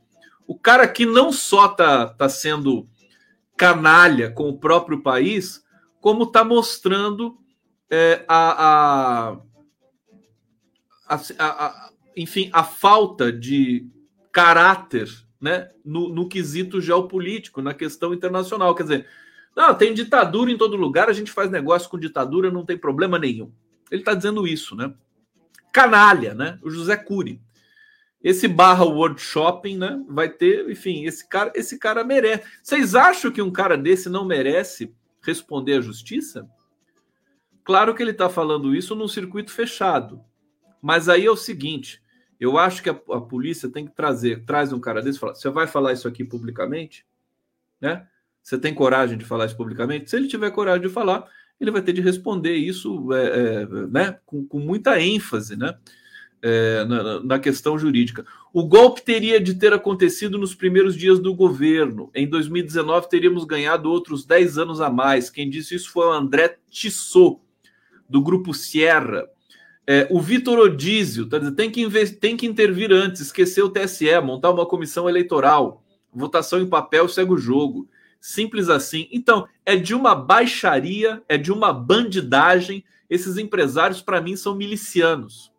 [0.47, 2.88] O cara que não só tá, tá sendo
[3.60, 5.62] canalha com o próprio país,
[6.00, 7.38] como está mostrando
[7.89, 9.34] é, a,
[11.10, 13.86] a, a, a, enfim, a falta de
[14.32, 15.10] caráter
[15.41, 18.74] né, no, no quesito geopolítico, na questão internacional.
[18.74, 19.08] Quer dizer,
[19.54, 23.19] não, tem ditadura em todo lugar, a gente faz negócio com ditadura, não tem problema
[23.19, 23.52] nenhum.
[23.91, 24.93] Ele está dizendo isso, né?
[25.74, 26.58] Canalha, né?
[26.63, 27.41] O José Cury.
[28.24, 30.04] Esse barra World Shopping, né?
[30.08, 32.44] Vai ter, enfim, esse cara, esse cara merece.
[32.62, 36.50] Vocês acham que um cara desse não merece responder à justiça?
[37.64, 40.22] Claro que ele está falando isso num circuito fechado.
[40.82, 42.02] Mas aí é o seguinte:
[42.40, 45.36] eu acho que a, a, polícia tem que trazer, traz um cara desse e fala:
[45.36, 47.06] você vai falar isso aqui publicamente?
[47.80, 48.08] Né?
[48.42, 50.10] Você tem coragem de falar isso publicamente?
[50.10, 51.28] Se ele tiver coragem de falar,
[51.60, 54.20] ele vai ter de responder isso é, é, né?
[54.26, 55.78] com, com, muita ênfase né?
[56.41, 58.25] É, na, na, questão jurídica.
[58.54, 62.10] O golpe teria de ter acontecido nos primeiros dias do governo.
[62.15, 65.30] Em 2019, teríamos ganhado outros 10 anos a mais.
[65.30, 67.41] Quem disse isso foi o André Tissot,
[68.08, 69.28] do Grupo Sierra.
[69.86, 74.19] É, o Vitor Odísio tá dizendo, tem que, tem que intervir antes, esquecer o TSE,
[74.21, 77.89] montar uma comissão eleitoral, votação em papel segue o jogo.
[78.21, 79.08] Simples assim.
[79.12, 82.84] Então, é de uma baixaria, é de uma bandidagem.
[83.10, 85.52] Esses empresários, para mim, são milicianos.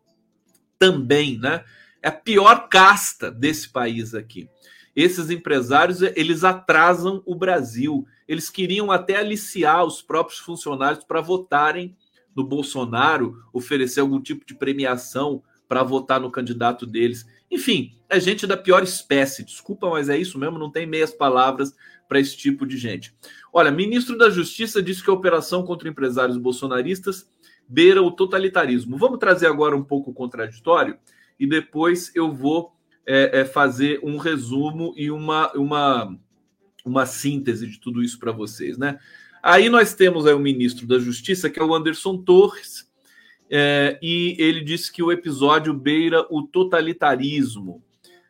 [0.81, 1.63] Também, né?
[2.01, 4.49] É a pior casta desse país aqui.
[4.95, 8.03] Esses empresários, eles atrasam o Brasil.
[8.27, 11.95] Eles queriam até aliciar os próprios funcionários para votarem
[12.33, 17.27] do Bolsonaro oferecer algum tipo de premiação para votar no candidato deles.
[17.51, 19.45] Enfim, é gente da pior espécie.
[19.45, 21.75] Desculpa, mas é isso mesmo, não tem meias palavras
[22.09, 23.13] para esse tipo de gente.
[23.53, 27.29] Olha, ministro da Justiça disse que a operação contra empresários bolsonaristas
[27.71, 28.97] beira o totalitarismo.
[28.97, 30.97] Vamos trazer agora um pouco contraditório
[31.39, 36.19] e depois eu vou é, é, fazer um resumo e uma, uma,
[36.83, 38.99] uma síntese de tudo isso para vocês, né?
[39.41, 42.91] Aí nós temos aí o ministro da Justiça, que é o Anderson Torres,
[43.49, 47.81] é, e ele disse que o episódio beira o totalitarismo.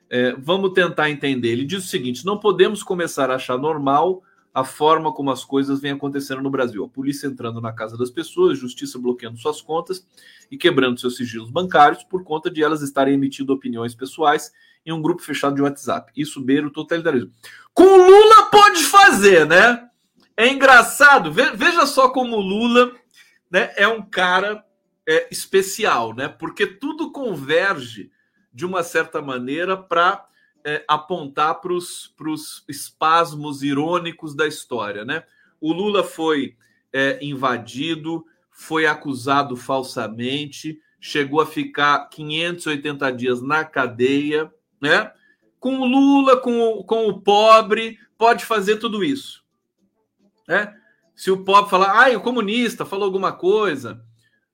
[0.07, 1.49] É, vamos tentar entender.
[1.49, 5.79] Ele diz o seguinte: não podemos começar a achar normal a forma como as coisas
[5.79, 6.83] vêm acontecendo no Brasil.
[6.83, 10.05] A polícia entrando na casa das pessoas, justiça bloqueando suas contas
[10.49, 14.51] e quebrando seus sigilos bancários por conta de elas estarem emitindo opiniões pessoais
[14.85, 16.11] em um grupo fechado de WhatsApp.
[16.15, 17.31] Isso beira o totalitarismo.
[17.73, 19.87] Com Lula pode fazer, né?
[20.35, 22.93] É engraçado, veja só como o Lula
[23.49, 24.65] né, é um cara
[25.07, 26.27] é, especial, né?
[26.27, 28.11] Porque tudo converge
[28.53, 30.25] de uma certa maneira para
[30.65, 35.23] é, apontar para os espasmos irônicos da história, né?
[35.59, 36.55] O Lula foi
[36.91, 45.11] é, invadido, foi acusado falsamente, chegou a ficar 580 dias na cadeia, né?
[45.59, 49.43] Com o Lula, com o, com o pobre, pode fazer tudo isso.
[50.47, 50.75] Né?
[51.15, 54.03] Se o pobre falar, ah, o comunista falou alguma coisa,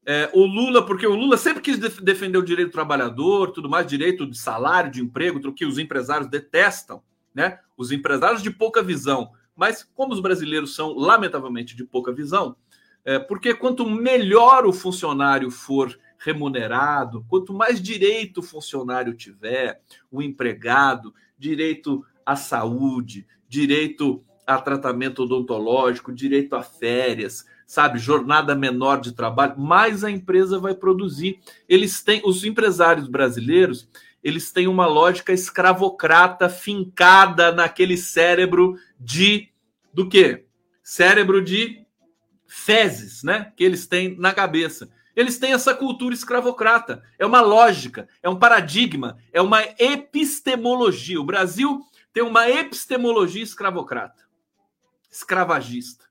[0.09, 3.85] é, o Lula, porque o Lula sempre quis defender o direito do trabalhador, tudo mais,
[3.85, 7.03] direito de salário, de emprego, que os empresários detestam,
[7.35, 7.59] né?
[7.75, 9.31] Os empresários de pouca visão.
[9.53, 12.55] Mas como os brasileiros são, lamentavelmente, de pouca visão,
[13.03, 20.21] é, porque quanto melhor o funcionário for remunerado, quanto mais direito o funcionário tiver, o
[20.21, 29.11] empregado, direito à saúde, direito a tratamento odontológico, direito a férias, sabe, jornada menor de
[29.11, 31.39] trabalho, mais a empresa vai produzir.
[31.67, 33.89] Eles têm, os empresários brasileiros,
[34.23, 39.49] eles têm uma lógica escravocrata fincada naquele cérebro de
[39.93, 40.45] do quê?
[40.81, 41.85] Cérebro de
[42.47, 43.51] fezes, né?
[43.57, 44.89] Que eles têm na cabeça.
[45.13, 47.03] Eles têm essa cultura escravocrata.
[47.19, 51.19] É uma lógica, é um paradigma, é uma epistemologia.
[51.19, 51.81] O Brasil
[52.13, 54.23] tem uma epistemologia escravocrata,
[55.11, 56.06] escravagista.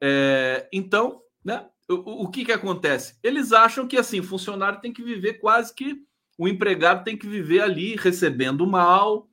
[0.00, 3.16] É, então, né, o, o que, que acontece?
[3.22, 5.96] Eles acham que assim, funcionário tem que viver quase que
[6.38, 9.28] o empregado tem que viver ali recebendo mal,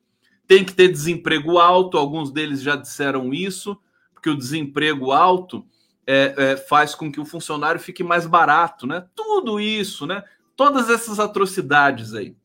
[0.47, 1.97] tem que ter desemprego alto.
[1.97, 3.77] Alguns deles já disseram isso,
[4.13, 5.65] porque o desemprego alto
[6.07, 9.05] é, é, faz com que o funcionário fique mais barato, né?
[9.15, 10.23] Tudo isso, né?
[10.55, 12.35] Todas essas atrocidades aí.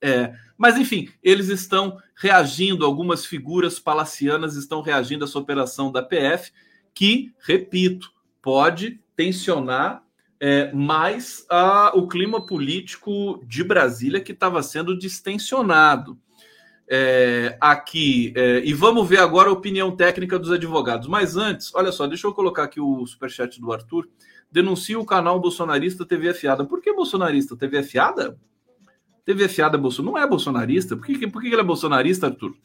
[0.00, 6.02] É, mas, enfim, eles estão reagindo, algumas figuras palacianas estão reagindo a essa operação da
[6.02, 6.52] PF
[6.98, 8.10] que, repito,
[8.42, 10.02] pode tensionar
[10.40, 16.18] é, mais a, o clima político de Brasília que estava sendo distensionado.
[16.90, 21.06] É, aqui, é, e vamos ver agora a opinião técnica dos advogados.
[21.06, 24.08] Mas antes, olha só, deixa eu colocar aqui o superchat do Arthur.
[24.50, 26.64] Denuncia o canal bolsonarista TV Fiada.
[26.64, 27.56] Por que bolsonarista?
[27.56, 28.36] TV Fiada?
[29.24, 30.16] TV Fiada é Bolsonaro.
[30.16, 30.96] Não é bolsonarista?
[30.96, 32.56] Por que, por que ele é bolsonarista, Arthur?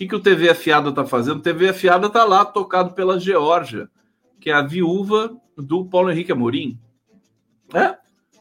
[0.00, 1.40] Que, que o TV Afiada está fazendo?
[1.40, 3.86] O TV Afiada está lá, tocado pela Georgia,
[4.40, 6.80] que é a viúva do Paulo Henrique Amorim.
[7.74, 7.96] É?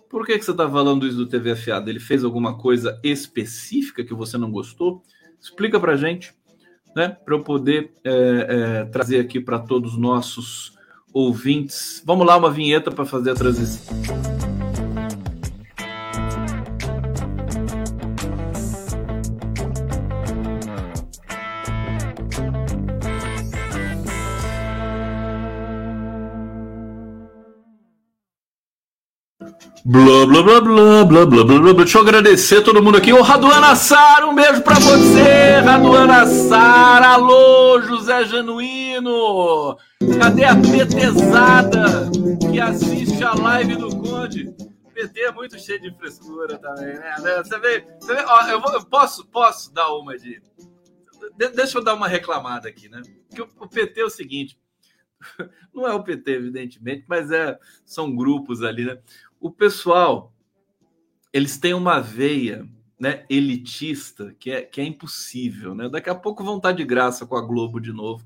[0.09, 1.89] Por que, que você está falando isso do TV Afiada?
[1.89, 5.03] Ele fez alguma coisa específica que você não gostou?
[5.37, 6.33] Explica para gente,
[6.95, 7.09] né?
[7.09, 10.77] Para eu poder é, é, trazer aqui para todos os nossos
[11.13, 12.01] ouvintes.
[12.05, 14.48] Vamos lá, uma vinheta para fazer a transição.
[29.91, 31.73] Blá, blá, blá, blá, blá, blá, blá, blá.
[31.73, 33.11] Deixa eu agradecer todo mundo aqui.
[33.11, 35.61] Ô, Raduana Sara, um beijo pra você.
[35.65, 39.75] Raduana Sara, alô, José Genuíno.
[40.19, 42.07] Cadê a PTzada
[42.51, 44.55] que assiste a live do Conde?
[44.93, 47.41] PT é muito cheio de frescura também, né?
[47.43, 50.39] Você vê, você vê ó, eu, vou, eu posso, posso dar uma de...
[51.35, 51.49] de...
[51.49, 53.01] Deixa eu dar uma reclamada aqui, né?
[53.27, 54.55] Porque o, o PT é o seguinte,
[55.73, 58.99] não é o PT, evidentemente, mas é, são grupos ali, né?
[59.39, 60.33] O pessoal
[61.31, 62.67] eles têm uma veia
[62.99, 65.73] né, elitista que é, que é impossível.
[65.73, 65.87] Né?
[65.87, 68.25] Daqui a pouco vão estar de graça com a Globo de novo.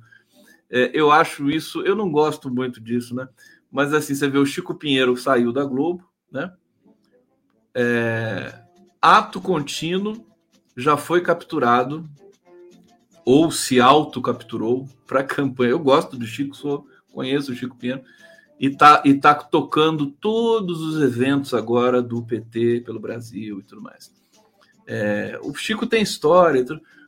[0.69, 3.29] É, eu acho isso, eu não gosto muito disso, né?
[3.69, 6.52] Mas assim, você vê o Chico Pinheiro saiu da Globo, né?
[7.75, 8.60] É,
[9.02, 10.25] ato contínuo
[10.75, 12.10] já foi capturado
[13.25, 15.71] ou se autocapturou para campanha.
[15.71, 18.04] Eu gosto do Chico, sou, conheço o Chico Pinheiro
[18.64, 23.82] e tá, e tá tocando todos os eventos agora do PT pelo Brasil e tudo
[23.82, 24.10] mais.
[24.88, 26.66] É, o Chico tem história,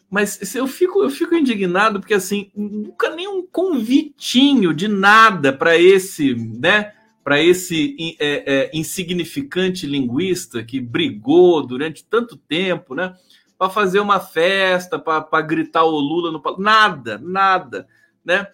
[0.09, 5.77] mas eu fico, eu fico indignado porque assim nunca nem um convitinho de nada para
[5.77, 6.91] esse, né?
[7.23, 13.15] Para esse é, é, insignificante linguista que brigou durante tanto tempo, né?
[13.57, 17.87] Para fazer uma festa, para gritar o Lula no nada, nada,
[18.25, 18.45] né?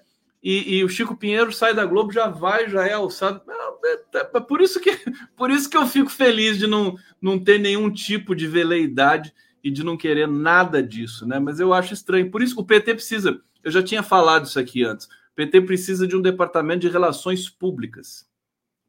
[0.44, 3.42] E, e, o Chico Pinheiro sai da Globo, já vai, já é alçado.
[3.84, 4.92] É, é, é por, isso que,
[5.38, 9.34] por isso que eu fico feliz de não, não ter nenhum tipo de veleidade
[9.64, 11.40] e de não querer nada disso, né?
[11.40, 12.32] Mas eu acho estranho.
[12.32, 16.08] Por isso o PT precisa, eu já tinha falado isso aqui antes, o PT precisa
[16.08, 18.28] de um departamento de relações públicas,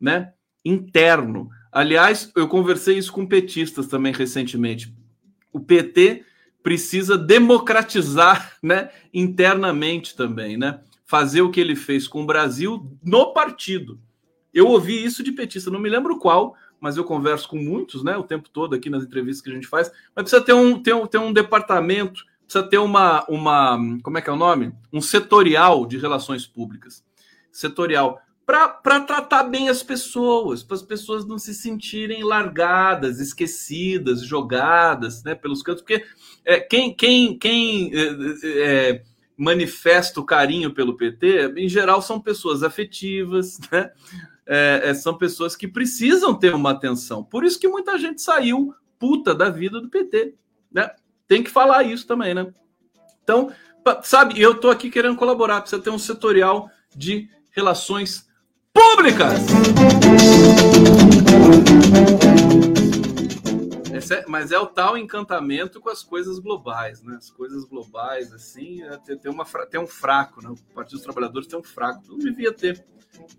[0.00, 0.32] né?
[0.64, 1.50] Interno.
[1.70, 4.94] Aliás, eu conversei isso com petistas também recentemente.
[5.52, 6.24] O PT
[6.62, 10.80] precisa democratizar, né, internamente também, né?
[11.12, 14.00] Fazer o que ele fez com o Brasil no partido.
[14.50, 18.16] Eu ouvi isso de petista, não me lembro qual, mas eu converso com muitos, né,
[18.16, 19.92] o tempo todo aqui nas entrevistas que a gente faz.
[20.16, 24.22] Mas precisa ter um, ter um, ter um departamento, precisa ter uma, uma, como é
[24.22, 24.72] que é o nome?
[24.90, 27.04] Um setorial de relações públicas.
[27.52, 28.18] Setorial.
[28.46, 35.34] Para tratar bem as pessoas, para as pessoas não se sentirem largadas, esquecidas, jogadas né,
[35.34, 36.06] pelos cantos, porque
[36.42, 38.06] é, quem, quem, quem é,
[38.44, 39.02] é,
[39.36, 43.90] manifesta o carinho pelo PT, em geral são pessoas afetivas, né?
[44.44, 47.22] É, é, são pessoas que precisam ter uma atenção.
[47.22, 50.34] Por isso que muita gente saiu puta da vida do PT,
[50.70, 50.90] né?
[51.28, 52.52] Tem que falar isso também, né?
[53.22, 53.52] Então,
[54.02, 58.28] sabe, eu tô aqui querendo colaborar, precisa ter um setorial de relações
[58.72, 59.40] públicas.
[64.10, 67.16] É, mas é o tal encantamento com as coisas globais, né?
[67.16, 70.50] As coisas globais, assim, é, tem, uma, tem um fraco, né?
[70.50, 72.02] O Partido dos Trabalhadores tem um fraco.
[72.08, 72.84] Não devia ter,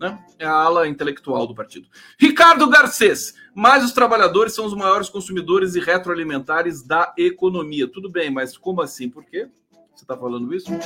[0.00, 0.24] né?
[0.38, 1.88] É a ala intelectual do partido.
[2.18, 7.88] Ricardo Garcês, mas os trabalhadores são os maiores consumidores e retroalimentares da economia.
[7.88, 9.08] Tudo bem, mas como assim?
[9.08, 9.48] Por quê?
[9.94, 10.72] Você está falando isso?
[10.72, 10.78] É.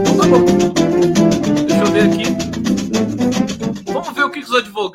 [0.00, 0.61] Então tá bom.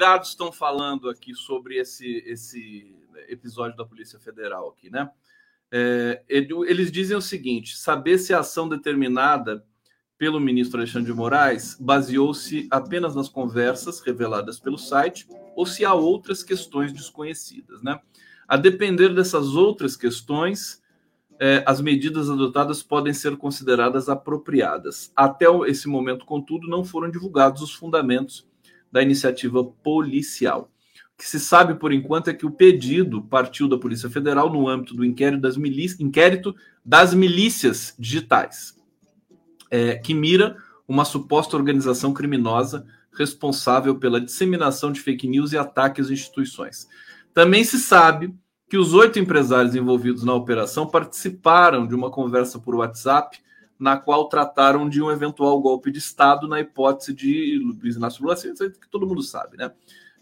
[0.07, 2.95] Advogados estão falando aqui sobre esse, esse
[3.27, 5.09] episódio da Polícia Federal aqui, né?
[5.69, 9.65] É, eles dizem o seguinte: saber se a ação determinada
[10.17, 15.93] pelo ministro Alexandre de Moraes baseou-se apenas nas conversas reveladas pelo site ou se há
[15.93, 17.99] outras questões desconhecidas, né?
[18.47, 20.81] A depender dessas outras questões,
[21.37, 25.11] é, as medidas adotadas podem ser consideradas apropriadas.
[25.13, 28.47] Até esse momento, contudo, não foram divulgados os fundamentos
[28.97, 30.71] da iniciativa policial.
[31.13, 34.67] O que se sabe por enquanto é que o pedido partiu da Polícia Federal no
[34.67, 38.75] âmbito do inquérito das, milícias, inquérito das milícias digitais,
[39.69, 46.07] é, que mira uma suposta organização criminosa responsável pela disseminação de fake news e ataques
[46.07, 46.87] às instituições.
[47.33, 48.33] Também se sabe
[48.67, 53.39] que os oito empresários envolvidos na operação participaram de uma conversa por WhatsApp,
[53.79, 58.35] na qual trataram de um eventual golpe de Estado na hipótese de Luiz Inácio Lula
[58.35, 59.71] Silva, que todo mundo sabe, né?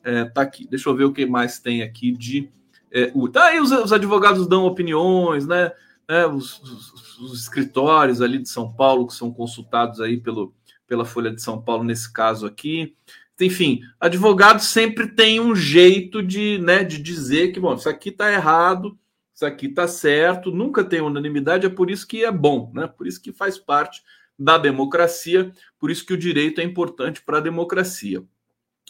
[0.04, 0.68] É, tá aqui.
[0.68, 2.50] Deixa eu ver o que mais tem aqui de.
[2.92, 5.72] É, o, tá aí os, os, advogados dão opiniões, né?
[6.08, 10.54] É, os, os, os, escritórios ali de São Paulo que são consultados aí pelo,
[10.88, 12.96] pela Folha de São Paulo nesse caso aqui
[13.44, 18.32] enfim, advogado sempre tem um jeito de, né, de dizer que, bom, isso aqui está
[18.32, 18.98] errado,
[19.36, 22.88] isso aqui está certo, nunca tem unanimidade, é por isso que é bom, né?
[22.88, 24.02] Por isso que faz parte
[24.40, 28.24] da democracia, por isso que o direito é importante para a democracia.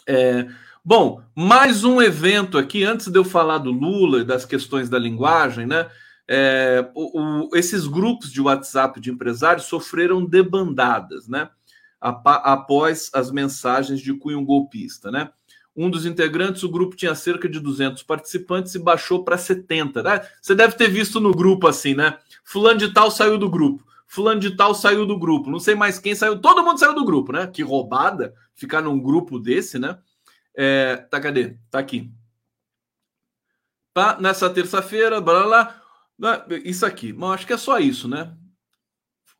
[0.06, 0.46] É,
[0.84, 5.00] bom, mais um evento aqui, antes de eu falar do Lula e das questões da
[5.00, 5.90] linguagem, né?
[6.28, 11.50] É, o, o, esses grupos de WhatsApp de empresários sofreram debandadas, né?
[11.98, 15.30] após as mensagens de cunho golpista, né?
[15.76, 20.02] Um dos integrantes, o grupo tinha cerca de 200 participantes e baixou para 70.
[20.02, 20.26] Né?
[20.40, 22.18] Você deve ter visto no grupo assim, né?
[22.44, 23.84] Fulano de tal saiu do grupo.
[24.06, 25.50] Fulano de tal saiu do grupo.
[25.50, 26.40] Não sei mais quem saiu.
[26.40, 27.46] Todo mundo saiu do grupo, né?
[27.46, 29.98] Que roubada ficar num grupo desse, né?
[30.54, 31.58] É, tá, cadê?
[31.70, 32.10] Tá aqui.
[33.92, 35.82] Tá, nessa terça-feira, blá, blá,
[36.18, 36.46] blá.
[36.64, 37.12] Isso aqui.
[37.12, 38.34] Bom, acho que é só isso, né?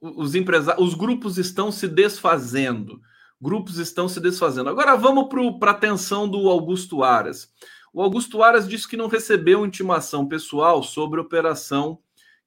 [0.00, 3.00] os empresários, os grupos estão se desfazendo.
[3.40, 4.70] Grupos estão se desfazendo.
[4.70, 5.28] Agora vamos
[5.58, 7.52] para a atenção do Augusto Aras.
[7.92, 11.98] O Augusto Aras disse que não recebeu intimação pessoal sobre a operação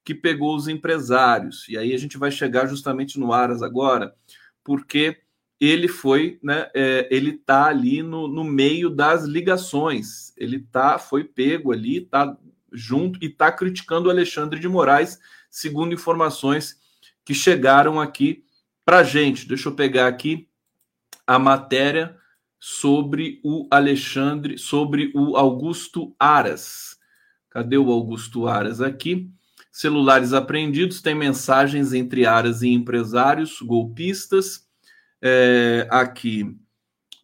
[0.04, 1.68] que pegou os empresários.
[1.70, 4.16] E aí a gente vai chegar justamente no Aras agora,
[4.64, 5.22] porque
[5.60, 6.70] ele foi, né?
[6.74, 10.34] É, ele está ali no, no meio das ligações.
[10.38, 12.36] Ele tá, foi pego ali, está
[12.72, 15.20] junto e está criticando o Alexandre de Moraes,
[15.50, 16.80] segundo informações
[17.26, 18.44] que chegaram aqui
[18.84, 19.48] para gente.
[19.48, 20.49] Deixa eu pegar aqui
[21.30, 22.18] a matéria
[22.60, 26.98] sobre o Alexandre, sobre o Augusto Aras.
[27.52, 29.30] Cadê o Augusto Aras aqui?
[29.72, 34.68] Celulares apreendidos, tem mensagens entre Aras e empresários golpistas.
[35.22, 36.58] É, aqui,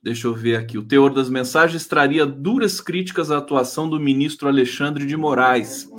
[0.03, 0.77] deixa eu ver aqui.
[0.77, 5.89] O teor das mensagens traria duras críticas à atuação do ministro Alexandre de Moraes,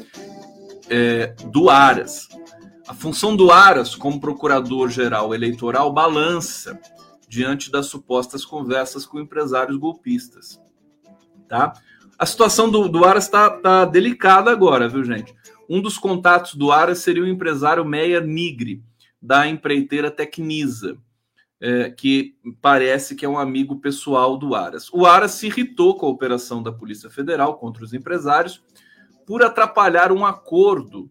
[0.88, 2.28] é, do Aras.
[2.86, 6.80] A função do Aras como procurador-geral eleitoral balança
[7.28, 10.60] diante das supostas conversas com empresários golpistas.
[11.48, 11.72] Tá?
[12.18, 15.34] A situação do, do Aras está tá delicada agora, viu, gente?
[15.68, 18.82] Um dos contatos do Aras seria o empresário Meia Nigre,
[19.20, 20.96] da empreiteira Tecnisa,
[21.60, 24.88] é, que parece que é um amigo pessoal do Aras.
[24.92, 28.62] O Aras se irritou com a operação da Polícia Federal contra os empresários
[29.26, 31.10] por atrapalhar um acordo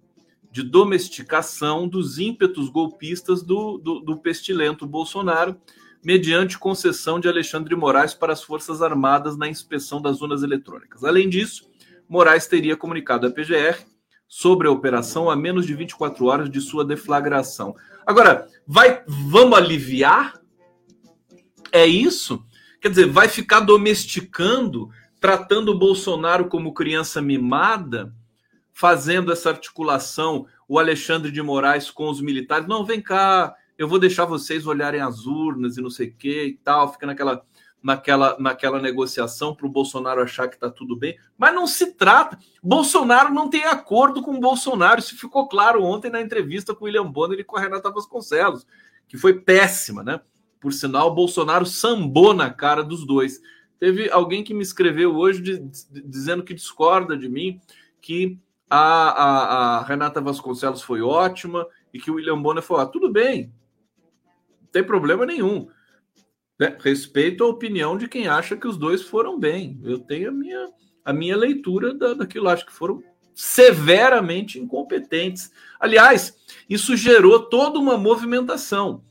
[0.49, 5.59] de domesticação dos ímpetos golpistas do, do, do pestilento Bolsonaro,
[6.05, 11.03] mediante concessão de Alexandre Moraes para as Forças Armadas na inspeção das zonas eletrônicas.
[11.03, 11.67] Além disso,
[12.07, 13.79] Moraes teria comunicado à PGR
[14.27, 17.75] sobre a operação a menos de 24 horas de sua deflagração.
[18.05, 20.39] Agora, vai, vamos aliviar?
[21.71, 22.45] É isso?
[22.79, 28.13] Quer dizer, vai ficar domesticando, tratando o Bolsonaro como criança mimada?
[28.75, 32.67] fazendo essa articulação, o Alexandre de Moraes com os militares.
[32.67, 36.43] Não, vem cá, eu vou deixar vocês olharem as urnas e não sei o que
[36.45, 37.45] e tal, fica naquela
[37.85, 42.39] naquela, naquela negociação para o Bolsonaro achar que está tudo bem, mas não se trata.
[42.63, 44.99] Bolsonaro não tem acordo com o Bolsonaro.
[44.99, 48.65] Isso ficou claro ontem na entrevista com o William Bonner e com a Renata Vasconcelos,
[49.07, 50.19] que foi péssima, né?
[50.59, 53.39] Por sinal, o Bolsonaro sambou na cara dos dois.
[53.79, 57.61] Teve alguém que me escreveu hoje de, de, dizendo que discorda de mim,
[58.01, 62.87] que a, a, a, Renata Vasconcelos foi ótima e que o William Bonner falou: ah,
[62.87, 63.53] tudo bem,
[64.75, 65.69] tem problema nenhum.
[66.59, 66.75] Né?
[66.81, 69.79] Respeito a opinião de quem acha que os dois foram bem.
[69.81, 70.67] Eu tenho a minha,
[71.05, 73.01] a minha leitura da, daquilo, acho que foram
[73.33, 75.49] severamente incompetentes.
[75.79, 76.35] Aliás,
[76.69, 79.01] isso gerou toda uma movimentação.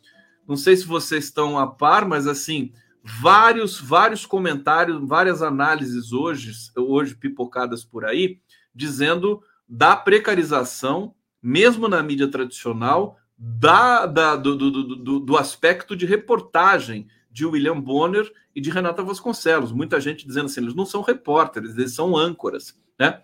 [0.46, 2.70] Não sei se vocês estão a par, mas assim,
[3.02, 8.38] vários vários comentários, várias análises hoje, hoje pipocadas por aí,
[8.74, 16.06] dizendo da precarização, mesmo na mídia tradicional, da, da do, do, do, do aspecto de
[16.06, 19.72] reportagem de William Bonner e de Renata Vasconcelos.
[19.72, 23.20] Muita gente dizendo assim, eles não são repórteres, eles são âncoras, né?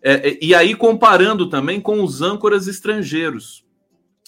[0.00, 3.66] É, é, e aí comparando também com os âncoras estrangeiros.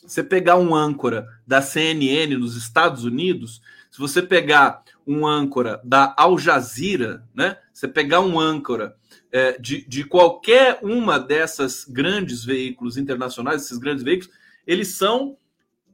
[0.02, 6.12] Você pegar um âncora da CNN nos Estados Unidos, se você pegar um âncora da
[6.16, 7.56] Al Jazeera, né?
[7.72, 8.96] Você pegar um âncora
[9.30, 14.34] é, de, de qualquer uma dessas grandes veículos internacionais, esses grandes veículos,
[14.66, 15.36] eles são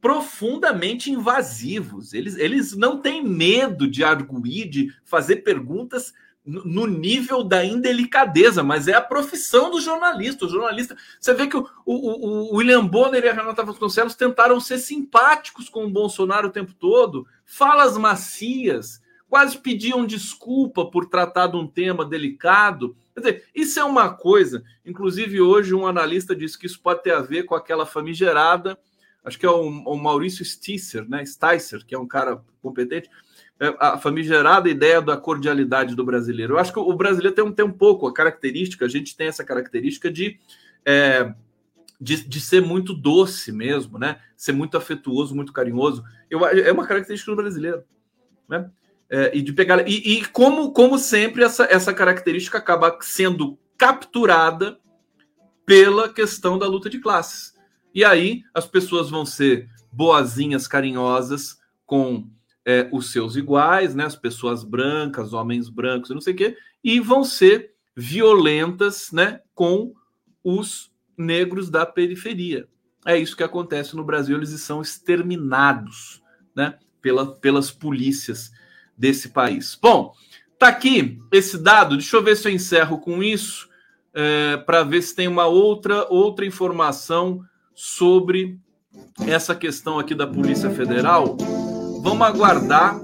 [0.01, 2.15] profundamente invasivos.
[2.15, 6.13] Eles, eles não têm medo de arguir, de fazer perguntas
[6.47, 10.45] no nível da indelicadeza, mas é a profissão do jornalista.
[10.45, 14.61] O jornalista, você vê que o, o, o William Bonner e a Renata Vasconcelos tentaram
[14.61, 21.49] ser simpáticos com o Bolsonaro o tempo todo, falas macias, quase pediam desculpa por tratar
[21.49, 22.97] de um tema delicado.
[23.17, 24.63] Quer dizer, isso é uma coisa.
[24.85, 28.79] Inclusive, hoje, um analista disse que isso pode ter a ver com aquela famigerada
[29.27, 31.27] acho que é o, o Maurício Stisser, né?
[31.27, 33.11] Sticer, que é um cara competente,
[33.59, 36.55] é, a famigerada ideia da cordialidade do brasileiro.
[36.55, 39.27] Eu acho que o brasileiro tem um, tem um pouco a característica, a gente tem
[39.27, 40.39] essa característica de,
[40.85, 41.35] é,
[42.01, 44.21] de, de, ser muito doce mesmo, né?
[44.37, 46.05] Ser muito afetuoso, muito carinhoso.
[46.31, 47.83] Eu, é uma característica do brasileiro,
[48.49, 48.71] né?
[49.09, 54.81] É, e de pegar e, e, como como sempre essa, essa característica acaba sendo capturada
[55.65, 57.55] pela questão da luta de classes
[57.95, 62.29] e aí as pessoas vão ser boazinhas, carinhosas com
[62.67, 64.05] é, os seus iguais, né?
[64.05, 69.41] As pessoas brancas, homens brancos, não sei o quê, e vão ser violentas, né?
[69.55, 69.95] Com
[70.45, 72.69] os negros da periferia.
[73.07, 76.23] É isso que acontece no Brasil, eles são exterminados,
[76.55, 76.79] né?
[77.01, 78.51] Pela, pelas polícias
[78.97, 79.79] desse país.
[79.81, 80.13] Bom,
[80.59, 81.97] tá aqui esse dado.
[81.97, 83.69] Deixa eu ver se eu encerro com isso
[84.15, 87.43] é, para ver se tem uma outra outra informação
[87.75, 88.59] sobre
[89.27, 91.37] essa questão aqui da Polícia Federal.
[92.03, 92.99] Vamos aguardar,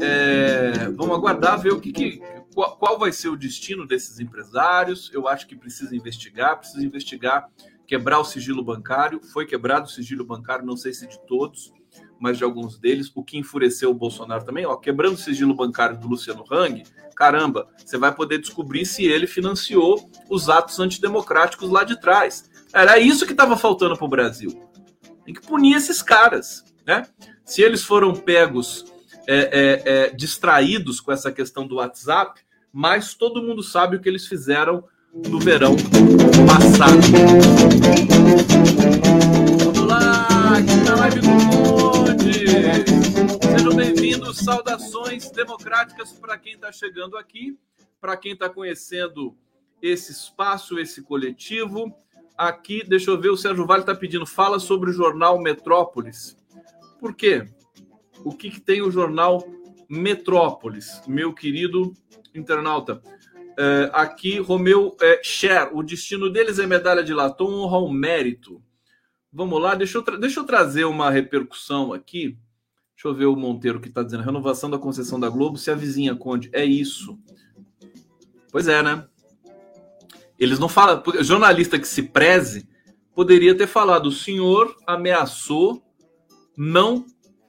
[0.00, 2.22] é, vamos aguardar ver o que, que
[2.54, 5.10] qual, qual, vai ser o destino desses empresários.
[5.12, 7.48] Eu acho que precisa investigar, precisa investigar,
[7.86, 9.20] quebrar o sigilo bancário.
[9.32, 11.72] Foi quebrado o sigilo bancário, não sei se de todos,
[12.18, 13.10] mas de alguns deles.
[13.14, 16.82] O que enfureceu o Bolsonaro também, ó, quebrando o sigilo bancário do Luciano Hang,
[17.14, 22.48] caramba, você vai poder descobrir se ele financiou os atos antidemocráticos lá de trás.
[22.72, 24.50] Era isso que estava faltando para o Brasil.
[25.24, 27.06] Tem que punir esses caras, né?
[27.44, 28.84] Se eles foram pegos
[29.26, 32.40] é, é, é, distraídos com essa questão do WhatsApp,
[32.72, 34.84] mas todo mundo sabe o que eles fizeram
[35.28, 35.76] no verão
[36.46, 36.98] passado.
[39.64, 41.47] Vamos lá, aqui na live do
[44.08, 47.58] Bem-vindos, saudações democráticas para quem está chegando aqui,
[48.00, 49.36] para quem está conhecendo
[49.82, 51.94] esse espaço, esse coletivo
[52.34, 56.38] aqui, deixa eu ver, o Sérgio Vale está pedindo, fala sobre o jornal Metrópolis.
[56.98, 57.50] Por quê?
[58.24, 59.46] O que, que tem o jornal
[59.90, 61.92] Metrópolis, meu querido
[62.34, 63.02] internauta?
[63.58, 68.62] É, aqui, Romeu é, Cher, o destino deles é medalha de latão, honra ao mérito.
[69.30, 72.38] Vamos lá, deixa eu, deixa eu trazer uma repercussão aqui.
[72.98, 75.74] Deixa eu ver o Monteiro que está dizendo: renovação da concessão da Globo, se a
[75.76, 76.50] vizinha Conde.
[76.52, 77.16] É isso.
[78.50, 79.06] Pois é, né?
[80.36, 81.00] Eles não falam.
[81.22, 82.68] Jornalista que se preze
[83.14, 85.80] poderia ter falado: o senhor ameaçou
[86.56, 87.06] não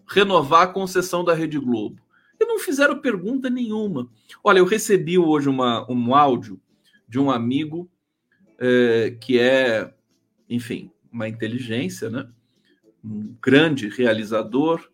[0.07, 1.99] renovar a concessão da Rede Globo.
[2.39, 4.07] E não fizeram pergunta nenhuma.
[4.43, 6.61] Olha, eu recebi hoje uma, um áudio
[7.07, 7.89] de um amigo
[8.59, 9.91] é, que é,
[10.47, 12.29] enfim, uma inteligência, né?
[13.03, 14.88] um grande realizador,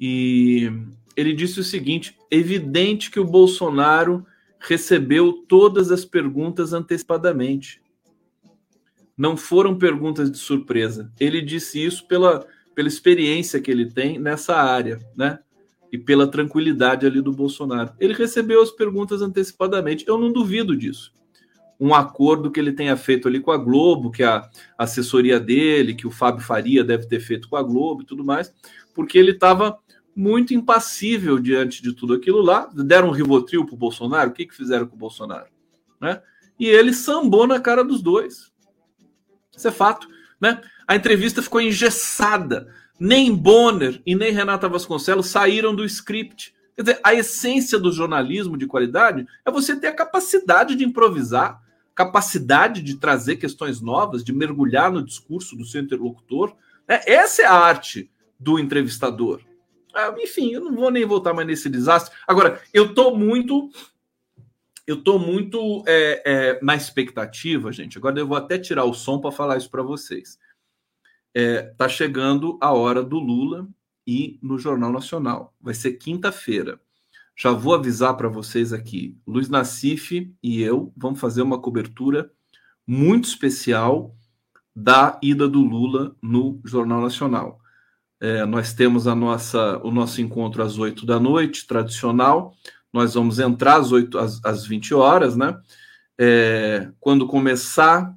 [0.00, 0.72] e
[1.14, 4.24] ele disse o seguinte: evidente que o Bolsonaro
[4.58, 7.80] recebeu todas as perguntas antecipadamente.
[9.16, 11.12] não foram perguntas de surpresa.
[11.20, 15.40] Ele disse isso pela, pela experiência que ele tem nessa área, né?
[15.92, 17.92] E pela tranquilidade ali do Bolsonaro.
[17.98, 20.06] Ele recebeu as perguntas antecipadamente.
[20.08, 21.12] Eu não duvido disso.
[21.78, 24.48] Um acordo que ele tenha feito ali com a Globo, que a
[24.78, 28.54] assessoria dele, que o Fábio Faria deve ter feito com a Globo e tudo mais,
[28.94, 29.78] porque ele estava
[30.14, 32.68] muito impassível diante de tudo aquilo lá.
[32.74, 34.30] Deram um rivotril para o Bolsonaro.
[34.30, 35.46] O que, que fizeram com o Bolsonaro?
[36.00, 36.20] Né?
[36.58, 38.50] E ele sambou na cara dos dois.
[39.56, 40.08] Isso é fato.
[40.40, 40.60] Né?
[40.86, 42.72] A entrevista ficou engessada.
[42.98, 46.54] Nem Bonner e nem Renata Vasconcelos saíram do script.
[46.76, 51.62] Quer dizer, a essência do jornalismo de qualidade é você ter a capacidade de improvisar,
[51.94, 56.54] capacidade de trazer questões novas, de mergulhar no discurso do seu interlocutor.
[56.86, 57.00] Né?
[57.06, 59.40] Essa é a arte do entrevistador.
[59.94, 62.16] Ah, enfim, eu não vou nem voltar mais nesse desastre.
[62.26, 63.70] Agora, eu estou muito.
[64.86, 67.96] Eu estou muito é, é, na expectativa, gente.
[67.96, 70.38] Agora eu vou até tirar o som para falar isso para vocês.
[71.32, 73.68] É, tá chegando a hora do Lula
[74.06, 75.54] e no Jornal Nacional.
[75.60, 76.80] Vai ser quinta-feira.
[77.36, 79.16] Já vou avisar para vocês aqui.
[79.26, 82.30] Luiz Nassif e eu vamos fazer uma cobertura
[82.86, 84.16] muito especial
[84.74, 87.59] da ida do Lula no Jornal Nacional.
[88.20, 92.54] É, nós temos a nossa, o nosso encontro às 8 da noite, tradicional.
[92.92, 95.58] Nós vamos entrar às, 8, às, às 20 horas, né?
[96.18, 98.14] É, quando começar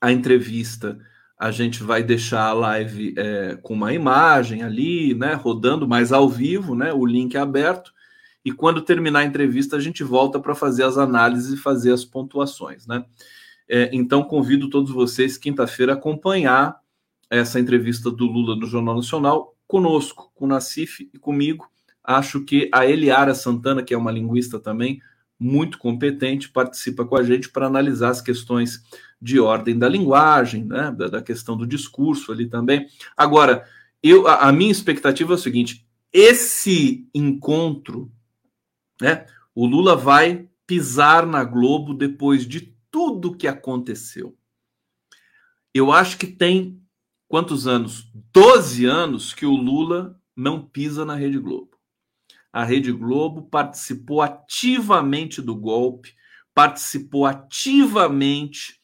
[0.00, 0.96] a entrevista,
[1.36, 5.34] a gente vai deixar a live é, com uma imagem ali, né?
[5.34, 6.92] Rodando mais ao vivo, né?
[6.92, 7.92] O link é aberto.
[8.44, 12.04] E quando terminar a entrevista, a gente volta para fazer as análises e fazer as
[12.04, 13.04] pontuações, né?
[13.68, 16.80] É, então, convido todos vocês, quinta-feira, acompanhar
[17.30, 21.70] essa entrevista do Lula no Jornal Nacional conosco, com o Nassif e comigo.
[22.02, 25.00] Acho que a Eliara Santana, que é uma linguista também
[25.38, 28.82] muito competente, participa com a gente para analisar as questões
[29.22, 32.88] de ordem da linguagem, né, da, da questão do discurso ali também.
[33.16, 33.64] Agora,
[34.02, 38.10] eu, a, a minha expectativa é o seguinte: esse encontro,
[39.00, 44.36] né, o Lula vai pisar na Globo depois de tudo que aconteceu.
[45.72, 46.79] Eu acho que tem
[47.30, 48.10] quantos anos?
[48.34, 51.78] 12 anos que o Lula não pisa na Rede Globo.
[52.52, 56.12] A Rede Globo participou ativamente do golpe,
[56.52, 58.80] participou ativamente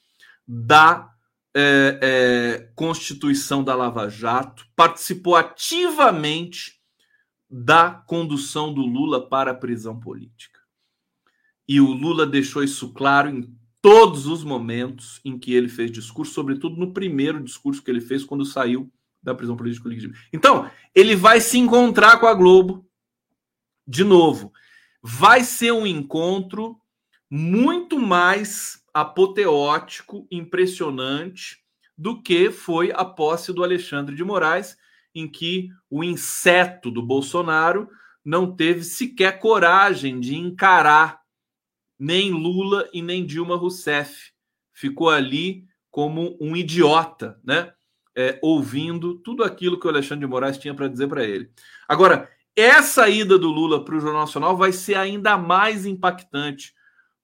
[0.47, 1.13] da
[1.53, 6.81] é, é, constituição da Lava Jato, participou ativamente
[7.51, 10.61] da condução do Lula para a prisão política.
[11.67, 13.53] E o Lula deixou isso claro em
[13.87, 18.25] todos os momentos em que ele fez discurso, sobretudo no primeiro discurso que ele fez
[18.25, 20.17] quando saiu da prisão política legítima.
[20.33, 22.85] Então, ele vai se encontrar com a Globo
[23.87, 24.53] de novo.
[25.01, 26.81] Vai ser um encontro
[27.31, 31.59] muito mais apoteótico, impressionante
[31.97, 34.77] do que foi a posse do Alexandre de Moraes,
[35.15, 37.89] em que o inseto do Bolsonaro
[38.25, 41.21] não teve sequer coragem de encarar
[41.99, 44.33] nem Lula e nem Dilma Rousseff.
[44.73, 47.73] Ficou ali como um idiota, né?
[48.15, 51.51] É, ouvindo tudo aquilo que o Alexandre de Moraes tinha para dizer para ele.
[51.87, 56.75] Agora, essa ida do Lula para o Jornal Nacional vai ser ainda mais impactante,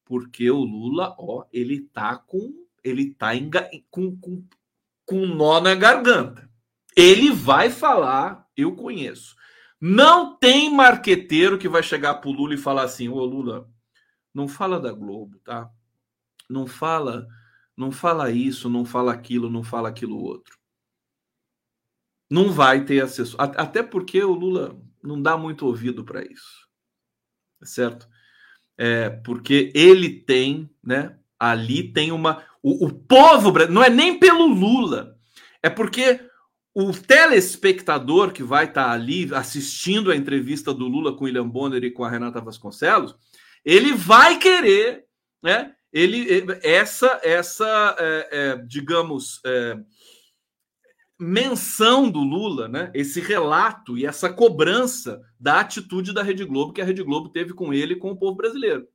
[0.04, 4.44] porque o Lula, ó, ele tá com ele tá enga, com, com,
[5.06, 6.50] com nó na garganta.
[6.96, 9.36] Ele vai falar, eu conheço.
[9.80, 13.68] Não tem marqueteiro que vai chegar para o Lula e falar assim: Ô Lula,
[14.34, 15.70] não fala da Globo, tá?
[16.48, 17.26] Não fala,
[17.76, 20.58] não fala isso, não fala aquilo, não fala aquilo outro.
[22.30, 26.66] Não vai ter acesso, até porque o Lula não dá muito ouvido para isso,
[27.62, 28.08] certo?
[28.78, 31.18] É, porque ele tem, né?
[31.38, 35.18] Ali tem uma, o, o povo não é nem pelo Lula,
[35.62, 36.20] é porque
[36.74, 41.84] o telespectador que vai estar tá ali assistindo a entrevista do Lula com William Bonner
[41.84, 43.14] e com a Renata Vasconcelos,
[43.64, 45.06] ele vai querer,
[45.42, 45.74] né?
[45.92, 49.78] Ele, essa, essa, é, é, digamos, é,
[51.18, 52.90] menção do Lula, né?
[52.94, 57.52] Esse relato e essa cobrança da atitude da Rede Globo que a Rede Globo teve
[57.52, 58.88] com ele e com o povo brasileiro,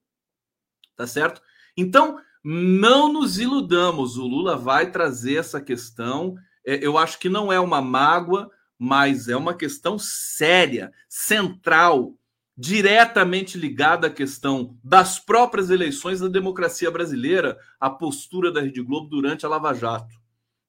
[0.96, 1.42] tá certo?
[1.76, 6.36] Então não nos iludamos, o Lula vai trazer essa questão.
[6.66, 8.50] É, eu acho que não é uma mágoa,
[8.80, 12.18] mas é uma questão séria, central
[12.58, 19.08] diretamente ligada à questão das próprias eleições da democracia brasileira, a postura da Rede Globo
[19.08, 20.16] durante a Lava Jato.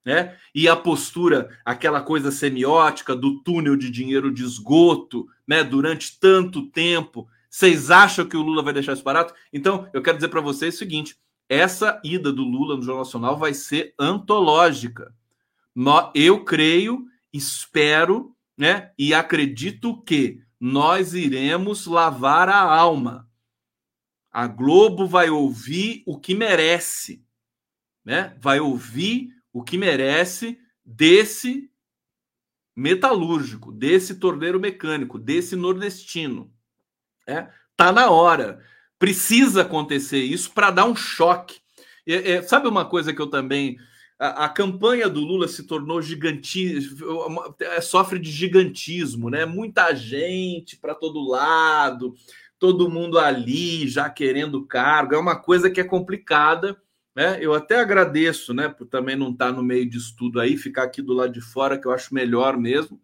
[0.05, 0.37] Né?
[0.55, 5.63] E a postura, aquela coisa semiótica do túnel de dinheiro de esgoto, né?
[5.63, 9.35] Durante tanto tempo, vocês acham que o Lula vai deixar isso barato?
[9.53, 11.17] Então, eu quero dizer para vocês o seguinte:
[11.49, 15.13] essa ida do Lula no Jornal Nacional vai ser antológica.
[16.15, 23.29] Eu creio, espero, né, e acredito que nós iremos lavar a alma.
[24.31, 27.25] A Globo vai ouvir o que merece,
[28.05, 28.37] né?
[28.41, 31.71] Vai ouvir o que merece desse
[32.75, 36.53] metalúrgico, desse torneiro mecânico, desse nordestino.
[37.27, 38.65] É, tá na hora.
[38.99, 41.61] Precisa acontecer isso para dar um choque.
[42.07, 43.79] É, é, sabe uma coisa que eu também.
[44.19, 49.45] A, a campanha do Lula se tornou gigantismo, é, sofre de gigantismo, né?
[49.45, 52.15] Muita gente para todo lado,
[52.59, 55.15] todo mundo ali já querendo cargo.
[55.15, 56.77] É uma coisa que é complicada
[57.19, 57.37] né?
[57.41, 61.03] Eu até agradeço, né, por também não estar no meio de estudo aí, ficar aqui
[61.03, 63.01] do lado de fora, que eu acho melhor mesmo.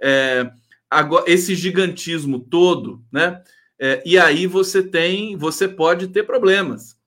[0.00, 0.50] É,
[0.88, 3.44] agora, esse gigantismo todo, né?
[3.78, 6.98] É, e aí você tem, você pode ter problemas.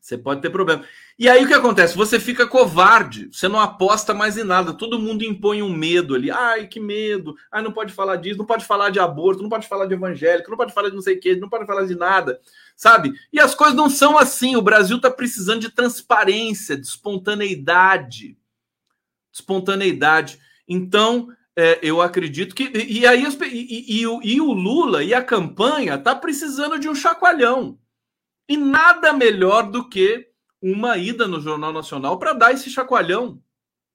[0.00, 0.84] Você pode ter problema.
[1.18, 1.96] E aí o que acontece?
[1.96, 6.30] Você fica covarde, você não aposta mais em nada, todo mundo impõe um medo ali.
[6.30, 7.34] Ai, que medo!
[7.50, 10.48] Ai, não pode falar disso, não pode falar de aborto, não pode falar de evangélico,
[10.48, 12.40] não pode falar de não sei o quê, não pode falar de nada
[12.78, 13.12] sabe?
[13.32, 14.54] E as coisas não são assim.
[14.54, 18.38] O Brasil está precisando de transparência, de espontaneidade.
[19.32, 20.38] Espontaneidade.
[20.66, 22.70] Então, é, eu acredito que.
[22.72, 27.76] E, aí e, e, e, o Lula e a campanha tá precisando de um chacoalhão.
[28.48, 30.27] E nada melhor do que
[30.60, 33.42] uma ida no Jornal Nacional para dar esse chacoalhão.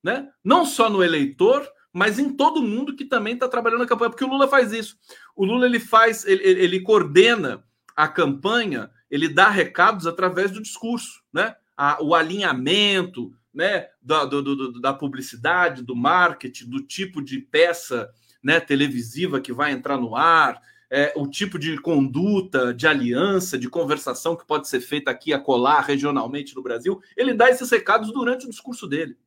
[0.03, 0.29] Né?
[0.43, 4.25] Não só no eleitor, mas em todo mundo que também está trabalhando na campanha, porque
[4.25, 4.97] o Lula faz isso.
[5.35, 7.63] O Lula ele faz, ele, ele coordena
[7.95, 11.55] a campanha ele dá recados através do discurso, né?
[11.77, 13.85] A, o alinhamento, né?
[14.01, 18.09] Da, do, do, da publicidade, do marketing, do tipo de peça,
[18.41, 18.59] né?
[18.59, 20.59] Televisiva que vai entrar no ar,
[20.95, 25.39] é, o tipo de conduta, de aliança, de conversação que pode ser feita aqui a
[25.39, 27.01] colar regionalmente no Brasil.
[27.17, 29.17] Ele dá esses recados durante o discurso dele.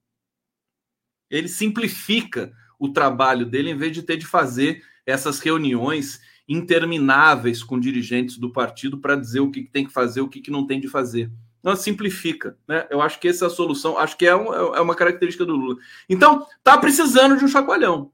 [1.29, 7.81] Ele simplifica o trabalho dele em vez de ter de fazer essas reuniões intermináveis com
[7.81, 10.87] dirigentes do partido para dizer o que tem que fazer, o que não tem de
[10.87, 11.33] fazer.
[11.59, 12.87] Então, simplifica, né?
[12.91, 15.57] Eu acho que essa é a solução, acho que é, um, é uma característica do
[15.57, 15.77] Lula.
[16.09, 18.13] Então, tá precisando de um chacoalhão.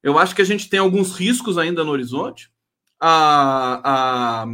[0.00, 2.51] Eu acho que a gente tem alguns riscos ainda no horizonte.
[3.04, 4.46] A, a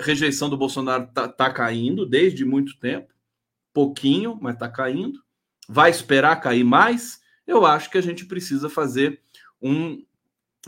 [0.00, 3.12] rejeição do Bolsonaro tá, tá caindo desde muito tempo,
[3.72, 5.20] pouquinho, mas tá caindo.
[5.68, 7.20] Vai esperar cair mais?
[7.46, 9.20] Eu acho que a gente precisa fazer
[9.60, 10.02] um,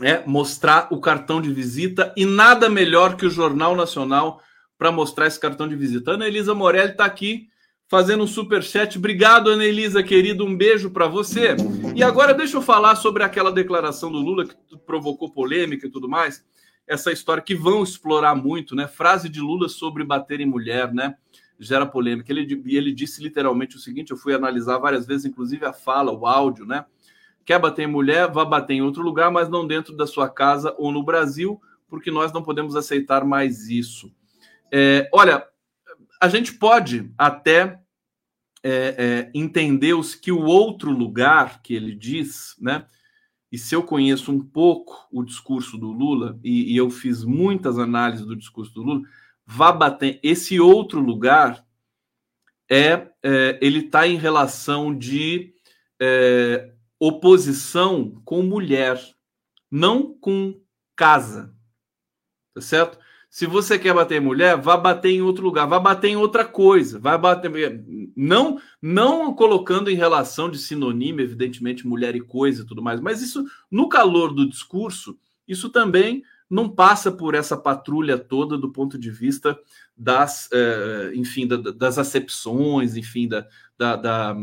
[0.01, 4.41] é mostrar o cartão de visita e nada melhor que o Jornal Nacional
[4.77, 6.11] para mostrar esse cartão de visita.
[6.11, 7.49] Ana Elisa Morelli está aqui
[7.89, 8.97] fazendo um super chat.
[8.97, 10.43] Obrigado, Ana Elisa, querida.
[10.43, 11.55] Um beijo para você.
[11.95, 14.55] E agora deixa eu falar sobre aquela declaração do Lula que
[14.85, 16.45] provocou polêmica e tudo mais.
[16.89, 18.87] Essa história que vão explorar muito, né?
[18.87, 21.15] Frase de Lula sobre bater em mulher, né?
[21.59, 22.31] Gera polêmica.
[22.31, 26.25] Ele, ele disse literalmente o seguinte: eu fui analisar várias vezes, inclusive a fala, o
[26.25, 26.85] áudio, né?
[27.45, 30.73] Quer bater em mulher, vá bater em outro lugar, mas não dentro da sua casa
[30.77, 34.11] ou no Brasil, porque nós não podemos aceitar mais isso.
[34.71, 35.45] É, olha,
[36.19, 37.79] a gente pode até
[38.63, 42.85] é, é, entender os, que o outro lugar que ele diz, né?
[43.51, 47.79] E se eu conheço um pouco o discurso do Lula, e, e eu fiz muitas
[47.79, 49.01] análises do discurso do Lula,
[49.45, 50.19] vá bater.
[50.21, 51.65] Esse outro lugar
[52.69, 55.53] é, é ele está em relação de
[55.99, 58.99] é, oposição com mulher,
[59.71, 60.59] não com
[60.95, 61.55] casa.
[62.53, 62.99] Tá certo?
[63.29, 66.43] Se você quer bater em mulher, vá bater em outro lugar, vá bater em outra
[66.43, 67.51] coisa, vai bater
[68.15, 73.21] não não colocando em relação de sinônimo, evidentemente mulher e coisa e tudo mais, mas
[73.21, 75.17] isso no calor do discurso,
[75.47, 79.57] isso também não passa por essa patrulha toda do ponto de vista
[79.95, 84.35] das, eh, enfim, da, das acepções, enfim, da, da, da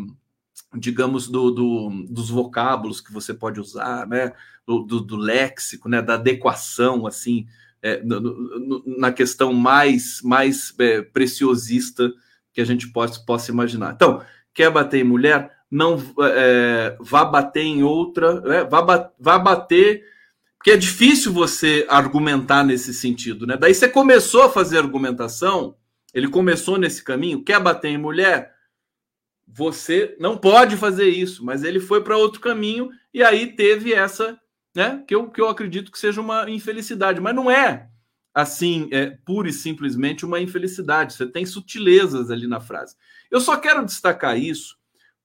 [0.77, 4.33] digamos, do, do, dos vocábulos que você pode usar, né?
[4.67, 6.01] Do, do, do léxico, né?
[6.01, 7.47] Da adequação, assim,
[7.87, 12.13] é, no, no, na questão mais, mais é, preciosista
[12.53, 13.93] que a gente possa, possa imaginar.
[13.95, 14.23] Então,
[14.55, 15.51] quer bater em mulher?
[15.71, 18.65] Não é, vá bater em outra, né?
[18.65, 20.05] vá, vá bater,
[20.57, 23.57] porque é difícil você argumentar nesse sentido, né?
[23.57, 25.77] Daí você começou a fazer argumentação,
[26.15, 28.57] ele começou nesse caminho, quer bater em mulher?
[29.47, 34.39] você não pode fazer isso, mas ele foi para outro caminho e aí teve essa,
[34.77, 37.89] né, que eu, que eu acredito que seja uma infelicidade, mas não é
[38.35, 42.95] assim, é pura e simplesmente uma infelicidade, você tem sutilezas ali na frase.
[43.31, 44.77] Eu só quero destacar isso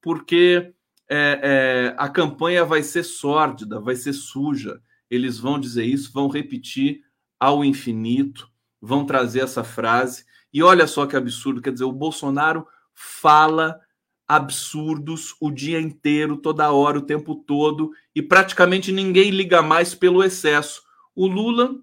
[0.02, 0.74] porque
[1.10, 6.30] é, é, a campanha vai ser sórdida, vai ser suja, eles vão dizer isso, vão
[6.30, 7.02] repetir
[7.38, 8.50] ao infinito,
[8.82, 10.24] vão trazer essa frase.
[10.54, 13.78] E olha só que absurdo, quer dizer, o Bolsonaro fala
[14.32, 20.24] absurdos o dia inteiro, toda hora, o tempo todo, e praticamente ninguém liga mais pelo
[20.24, 20.84] excesso.
[21.14, 21.76] O Lula,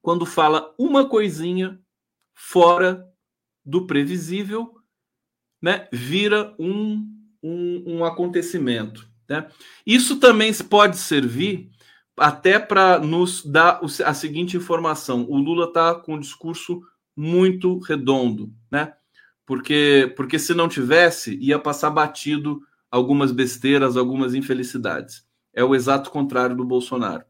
[0.00, 1.78] quando fala uma coisinha
[2.34, 3.06] fora
[3.62, 4.74] do previsível,
[5.60, 7.06] né, vira um,
[7.42, 9.06] um, um acontecimento.
[9.28, 9.46] Né?
[9.86, 11.70] Isso também pode servir
[12.16, 16.80] até para nos dar a seguinte informação: o Lula está com um discurso
[17.14, 18.94] muito redondo, né?
[19.46, 25.26] Porque, porque se não tivesse, ia passar batido algumas besteiras, algumas infelicidades.
[25.52, 27.24] É o exato contrário do Bolsonaro.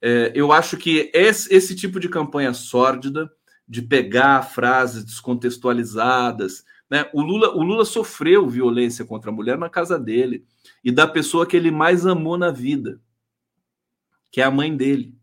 [0.00, 3.30] É, eu acho que esse, esse tipo de campanha sórdida,
[3.68, 7.08] de pegar frases descontextualizadas, né?
[7.12, 10.44] O Lula, o Lula sofreu violência contra a mulher na casa dele
[10.82, 13.00] e da pessoa que ele mais amou na vida,
[14.32, 15.16] que é a mãe dele,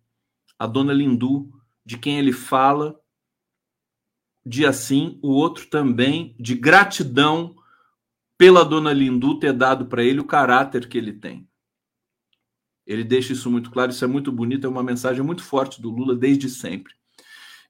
[0.58, 1.52] a dona Lindu,
[1.86, 2.98] de quem ele fala
[4.48, 7.56] dia sim, o outro também de gratidão
[8.38, 11.48] pela dona Lindu ter dado para ele o caráter que ele tem.
[12.86, 15.90] Ele deixa isso muito claro, isso é muito bonito, é uma mensagem muito forte do
[15.90, 16.94] Lula desde sempre.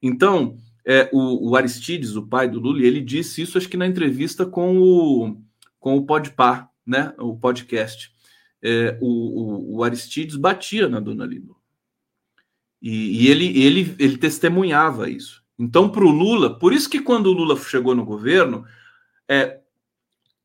[0.01, 3.88] Então, é, o, o, Aristides, o pai do Lula, ele disse isso acho que na
[3.88, 5.41] entrevista com o,
[5.80, 8.15] com o Podpar, né, o podcast.
[8.61, 11.55] É, o, o, o, Aristides batia na dona Lino.
[12.82, 15.43] E, e, ele, ele, ele testemunhava isso.
[15.60, 18.66] Então, para o Lula, por isso que quando o Lula chegou no governo,
[19.28, 19.60] é,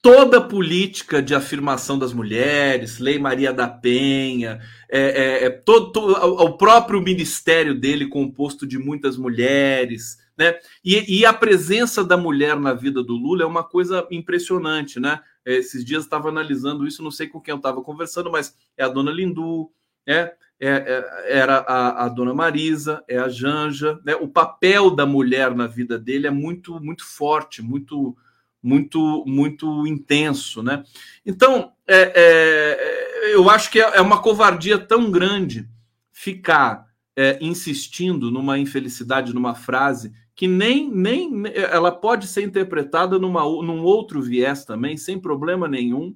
[0.02, 4.60] toda a política de afirmação das mulheres, Lei Maria da Penha,
[4.90, 10.58] é, é, é todo, todo, o próprio ministério dele composto de muitas mulheres, né?
[10.84, 15.20] E, e, a presença da mulher na vida do Lula é uma coisa impressionante, né?
[15.44, 18.82] É, esses dias estava analisando isso, não sei com quem eu estava conversando, mas é
[18.82, 19.70] a dona Lindu,
[20.06, 20.34] é,
[20.64, 24.14] é, é, era a, a, dona Marisa, é a Janja, né?
[24.14, 28.16] O papel da mulher na vida dele é muito, muito forte, muito,
[28.62, 30.84] muito, muito intenso, né?
[31.26, 35.68] Então, é, é eu acho que é, é uma covardia tão grande
[36.12, 36.86] ficar
[37.16, 43.82] é, insistindo numa infelicidade, numa frase que nem, nem ela pode ser interpretada numa, num
[43.82, 46.14] outro viés também, sem problema nenhum,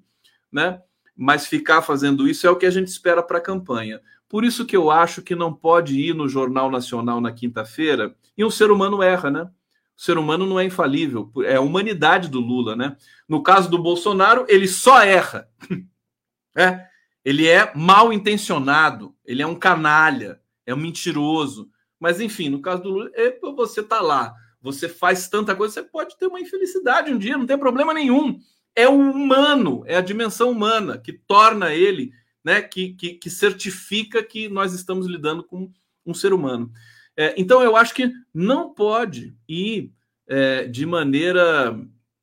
[0.53, 0.81] né?
[1.17, 4.01] Mas ficar fazendo isso é o que a gente espera para a campanha.
[4.29, 8.45] Por isso que eu acho que não pode ir no Jornal Nacional na quinta-feira e
[8.45, 9.51] um ser humano erra, né?
[9.97, 12.97] O ser humano não é infalível, é a humanidade do Lula, né?
[13.29, 15.49] No caso do Bolsonaro, ele só erra.
[16.55, 16.87] é,
[17.25, 22.83] ele é mal intencionado, ele é um canalha, é um mentiroso, mas, enfim, no caso
[22.83, 23.11] do Lula,
[23.57, 27.47] você tá lá, você faz tanta coisa, você pode ter uma infelicidade um dia, não
[27.47, 28.39] tem problema nenhum.
[28.75, 32.13] É o humano, é a dimensão humana que torna ele,
[32.47, 35.69] né, que, que, que certifica que nós estamos lidando com
[36.07, 36.71] um ser humano.
[37.17, 39.93] É, então, eu acho que não pode ir
[40.29, 41.77] é, de maneira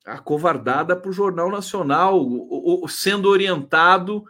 [0.05, 2.25] acovardada para o Jornal Nacional,
[2.87, 4.23] sendo orientado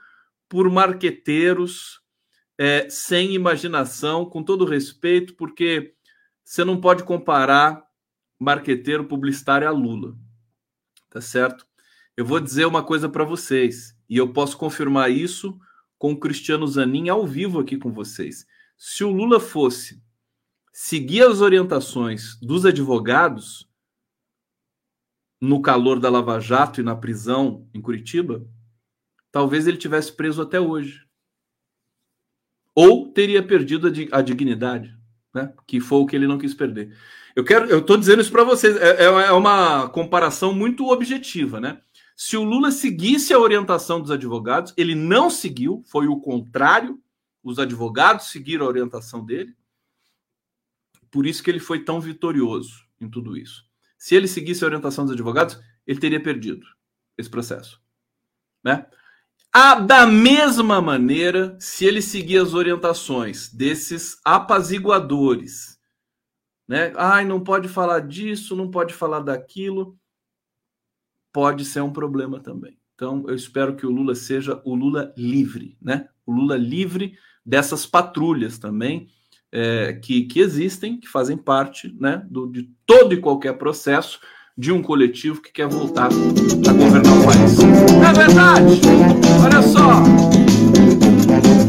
[0.49, 2.01] por marqueteiros
[2.57, 5.93] é, sem imaginação, com todo respeito, porque
[6.43, 7.83] você não pode comparar
[8.39, 10.15] marqueteiro publicitário a Lula,
[11.11, 11.67] tá certo?
[12.17, 15.59] Eu vou dizer uma coisa para vocês, e eu posso confirmar isso
[16.03, 18.45] com o Cristiano Zanin ao vivo aqui com vocês.
[18.75, 20.03] Se o Lula fosse
[20.73, 23.71] seguir as orientações dos advogados
[25.39, 28.45] no calor da Lava Jato e na prisão em Curitiba,
[29.31, 31.07] talvez ele tivesse preso até hoje
[32.75, 34.93] ou teria perdido a, dignidade,
[35.33, 35.53] né?
[35.65, 36.93] Que foi o que ele não quis perder.
[37.33, 38.75] Eu quero, eu estou dizendo isso para vocês.
[38.75, 41.81] É, é, é, uma comparação muito objetiva, né?
[42.25, 46.97] Se o Lula seguisse a orientação dos advogados, ele não seguiu, foi o contrário.
[47.43, 49.53] Os advogados seguiram a orientação dele.
[51.11, 53.65] Por isso que ele foi tão vitorioso em tudo isso.
[53.97, 56.65] Se ele seguisse a orientação dos advogados, ele teria perdido
[57.17, 57.81] esse processo,
[58.63, 58.87] né?
[59.51, 65.77] Ah, da mesma maneira, se ele seguir as orientações desses apaziguadores,
[66.65, 66.93] né?
[66.95, 69.99] Ai, não pode falar disso, não pode falar daquilo,
[71.33, 72.77] pode ser um problema também.
[72.95, 76.07] Então, eu espero que o Lula seja o Lula livre, né?
[76.25, 79.09] O Lula livre dessas patrulhas também
[79.51, 84.19] é, que, que existem, que fazem parte né, do, de todo e qualquer processo
[84.57, 87.59] de um coletivo que quer voltar a governar o país.
[87.59, 88.81] É verdade!
[89.43, 90.03] Olha só!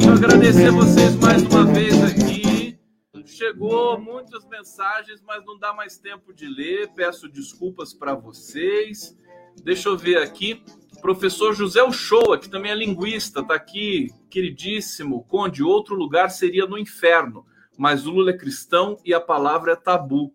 [0.00, 2.78] Quero agradecer vocês mais uma vez aqui.
[3.26, 6.90] Chegou muitas mensagens, mas não dá mais tempo de ler.
[6.94, 9.16] Peço desculpas para vocês.
[9.62, 10.62] Deixa eu ver aqui.
[11.04, 15.22] Professor José Uchoa, que também é linguista, está aqui, queridíssimo.
[15.24, 17.44] Conde, outro lugar seria no inferno,
[17.76, 20.34] mas o Lula é cristão e a palavra é tabu.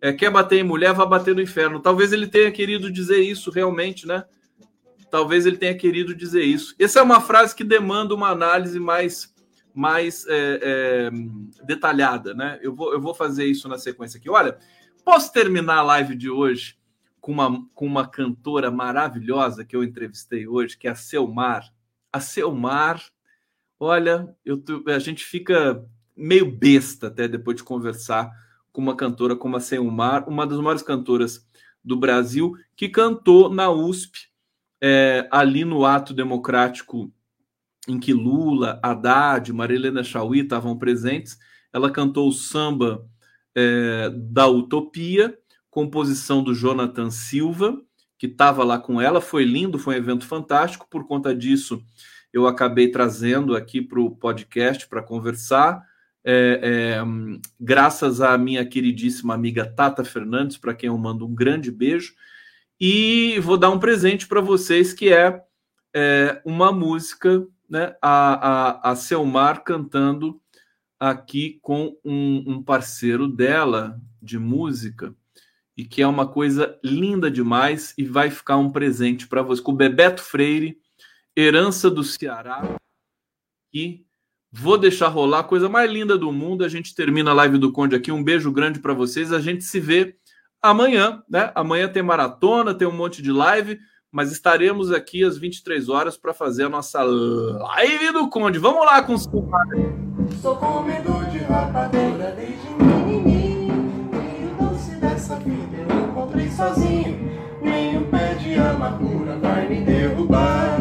[0.00, 1.80] É, quer bater em mulher, vai bater no inferno.
[1.80, 4.24] Talvez ele tenha querido dizer isso realmente, né?
[5.10, 6.76] Talvez ele tenha querido dizer isso.
[6.78, 9.34] Essa é uma frase que demanda uma análise mais,
[9.74, 11.10] mais é, é,
[11.64, 12.60] detalhada, né?
[12.62, 14.30] Eu vou, eu vou fazer isso na sequência aqui.
[14.30, 14.58] Olha,
[15.04, 16.76] posso terminar a live de hoje
[17.24, 21.72] com uma, com uma cantora maravilhosa que eu entrevistei hoje, que é a Selmar.
[22.12, 23.02] A Selmar,
[23.80, 25.82] olha, eu, a gente fica
[26.14, 28.30] meio besta até depois de conversar
[28.70, 31.48] com uma cantora como a Selmar, uma das maiores cantoras
[31.82, 34.28] do Brasil, que cantou na USP,
[34.78, 37.10] é, ali no ato democrático
[37.88, 41.38] em que Lula, Haddad, Marilena Chauí estavam presentes.
[41.72, 43.08] Ela cantou o samba
[43.54, 45.38] é, da Utopia
[45.74, 47.76] composição do Jonathan Silva,
[48.16, 49.20] que estava lá com ela.
[49.20, 50.86] Foi lindo, foi um evento fantástico.
[50.88, 51.82] Por conta disso,
[52.32, 55.82] eu acabei trazendo aqui para o podcast para conversar.
[56.24, 57.02] É, é,
[57.58, 62.14] graças à minha queridíssima amiga Tata Fernandes, para quem eu mando um grande beijo.
[62.80, 65.42] E vou dar um presente para vocês que é,
[65.92, 67.96] é, uma música, né?
[68.00, 70.40] A, a, a Selmar cantando
[71.00, 75.12] aqui com um, um parceiro dela de música
[75.76, 79.72] e que é uma coisa linda demais e vai ficar um presente para você com
[79.72, 80.78] o Bebeto Freire,
[81.36, 82.76] Herança do Ceará.
[83.72, 84.04] E
[84.52, 86.64] vou deixar rolar a coisa mais linda do mundo.
[86.64, 88.12] A gente termina a live do Conde aqui.
[88.12, 89.32] Um beijo grande para vocês.
[89.32, 90.16] A gente se vê
[90.62, 91.50] amanhã, né?
[91.56, 93.78] Amanhã tem maratona, tem um monte de live,
[94.12, 98.60] mas estaremos aqui às 23 horas para fazer a nossa live do Conde.
[98.60, 99.28] Vamos lá com os
[100.40, 102.63] Sou comedor de rapadura desde
[106.54, 107.18] sozinho.
[107.62, 110.78] Nem pé de amargura vai me derrubar.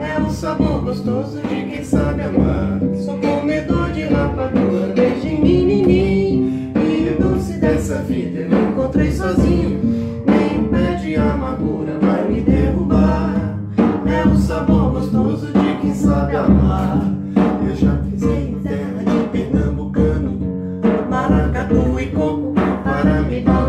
[0.00, 2.80] É o sabor gostoso de quem sabe amar.
[3.04, 9.80] Sou comedor de rapadura desde menininho E o doce dessa vida eu encontrei sozinho.
[10.26, 13.58] Nem o pé de amargura vai me derrubar.
[14.06, 17.02] É o sabor gostoso de quem sabe amar.
[17.66, 20.38] Eu já pisei em terra de pernambucano
[21.08, 22.54] Maracatu e coco
[22.84, 23.67] para me balançar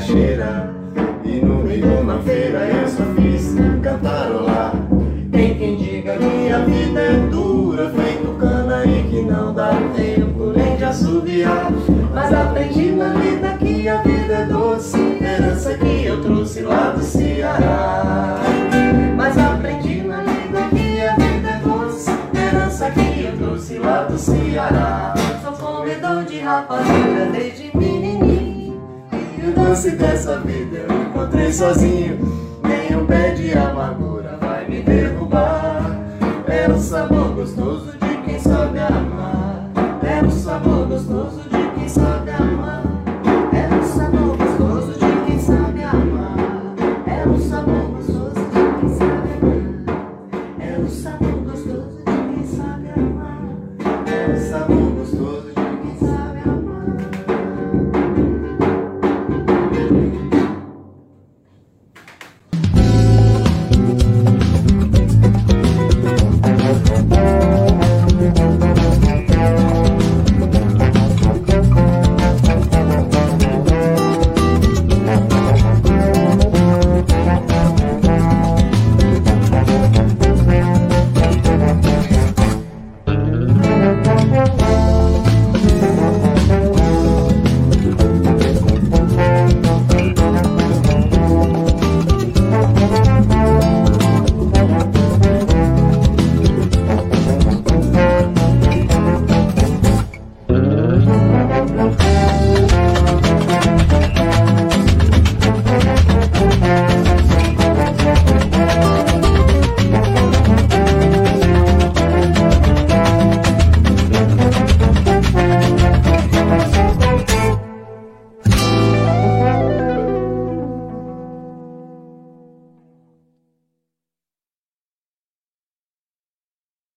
[0.00, 0.70] macaxeira
[1.24, 4.72] E no meio de uma feira eu só fiz cantarolar.
[5.30, 10.52] Tem quem diga que a vida é dura Feito cana e que não dá tempo
[10.56, 11.70] nem de assobiar.
[12.14, 17.02] Mas aprendi na vida que a vida é doce Herança que eu trouxe lá do
[17.02, 18.38] Ceará.
[19.16, 24.18] Mas aprendi na vida que a vida é doce Herança que eu trouxe lá do
[24.18, 25.14] Ceará.
[25.42, 27.99] Sou comedor de rapadura desde menininho
[29.70, 32.18] E doce dessa vida eu encontrei sozinho.
[32.60, 35.96] Nem um pé de amargura vai me derrubar.
[36.48, 37.69] É um sabor gostoso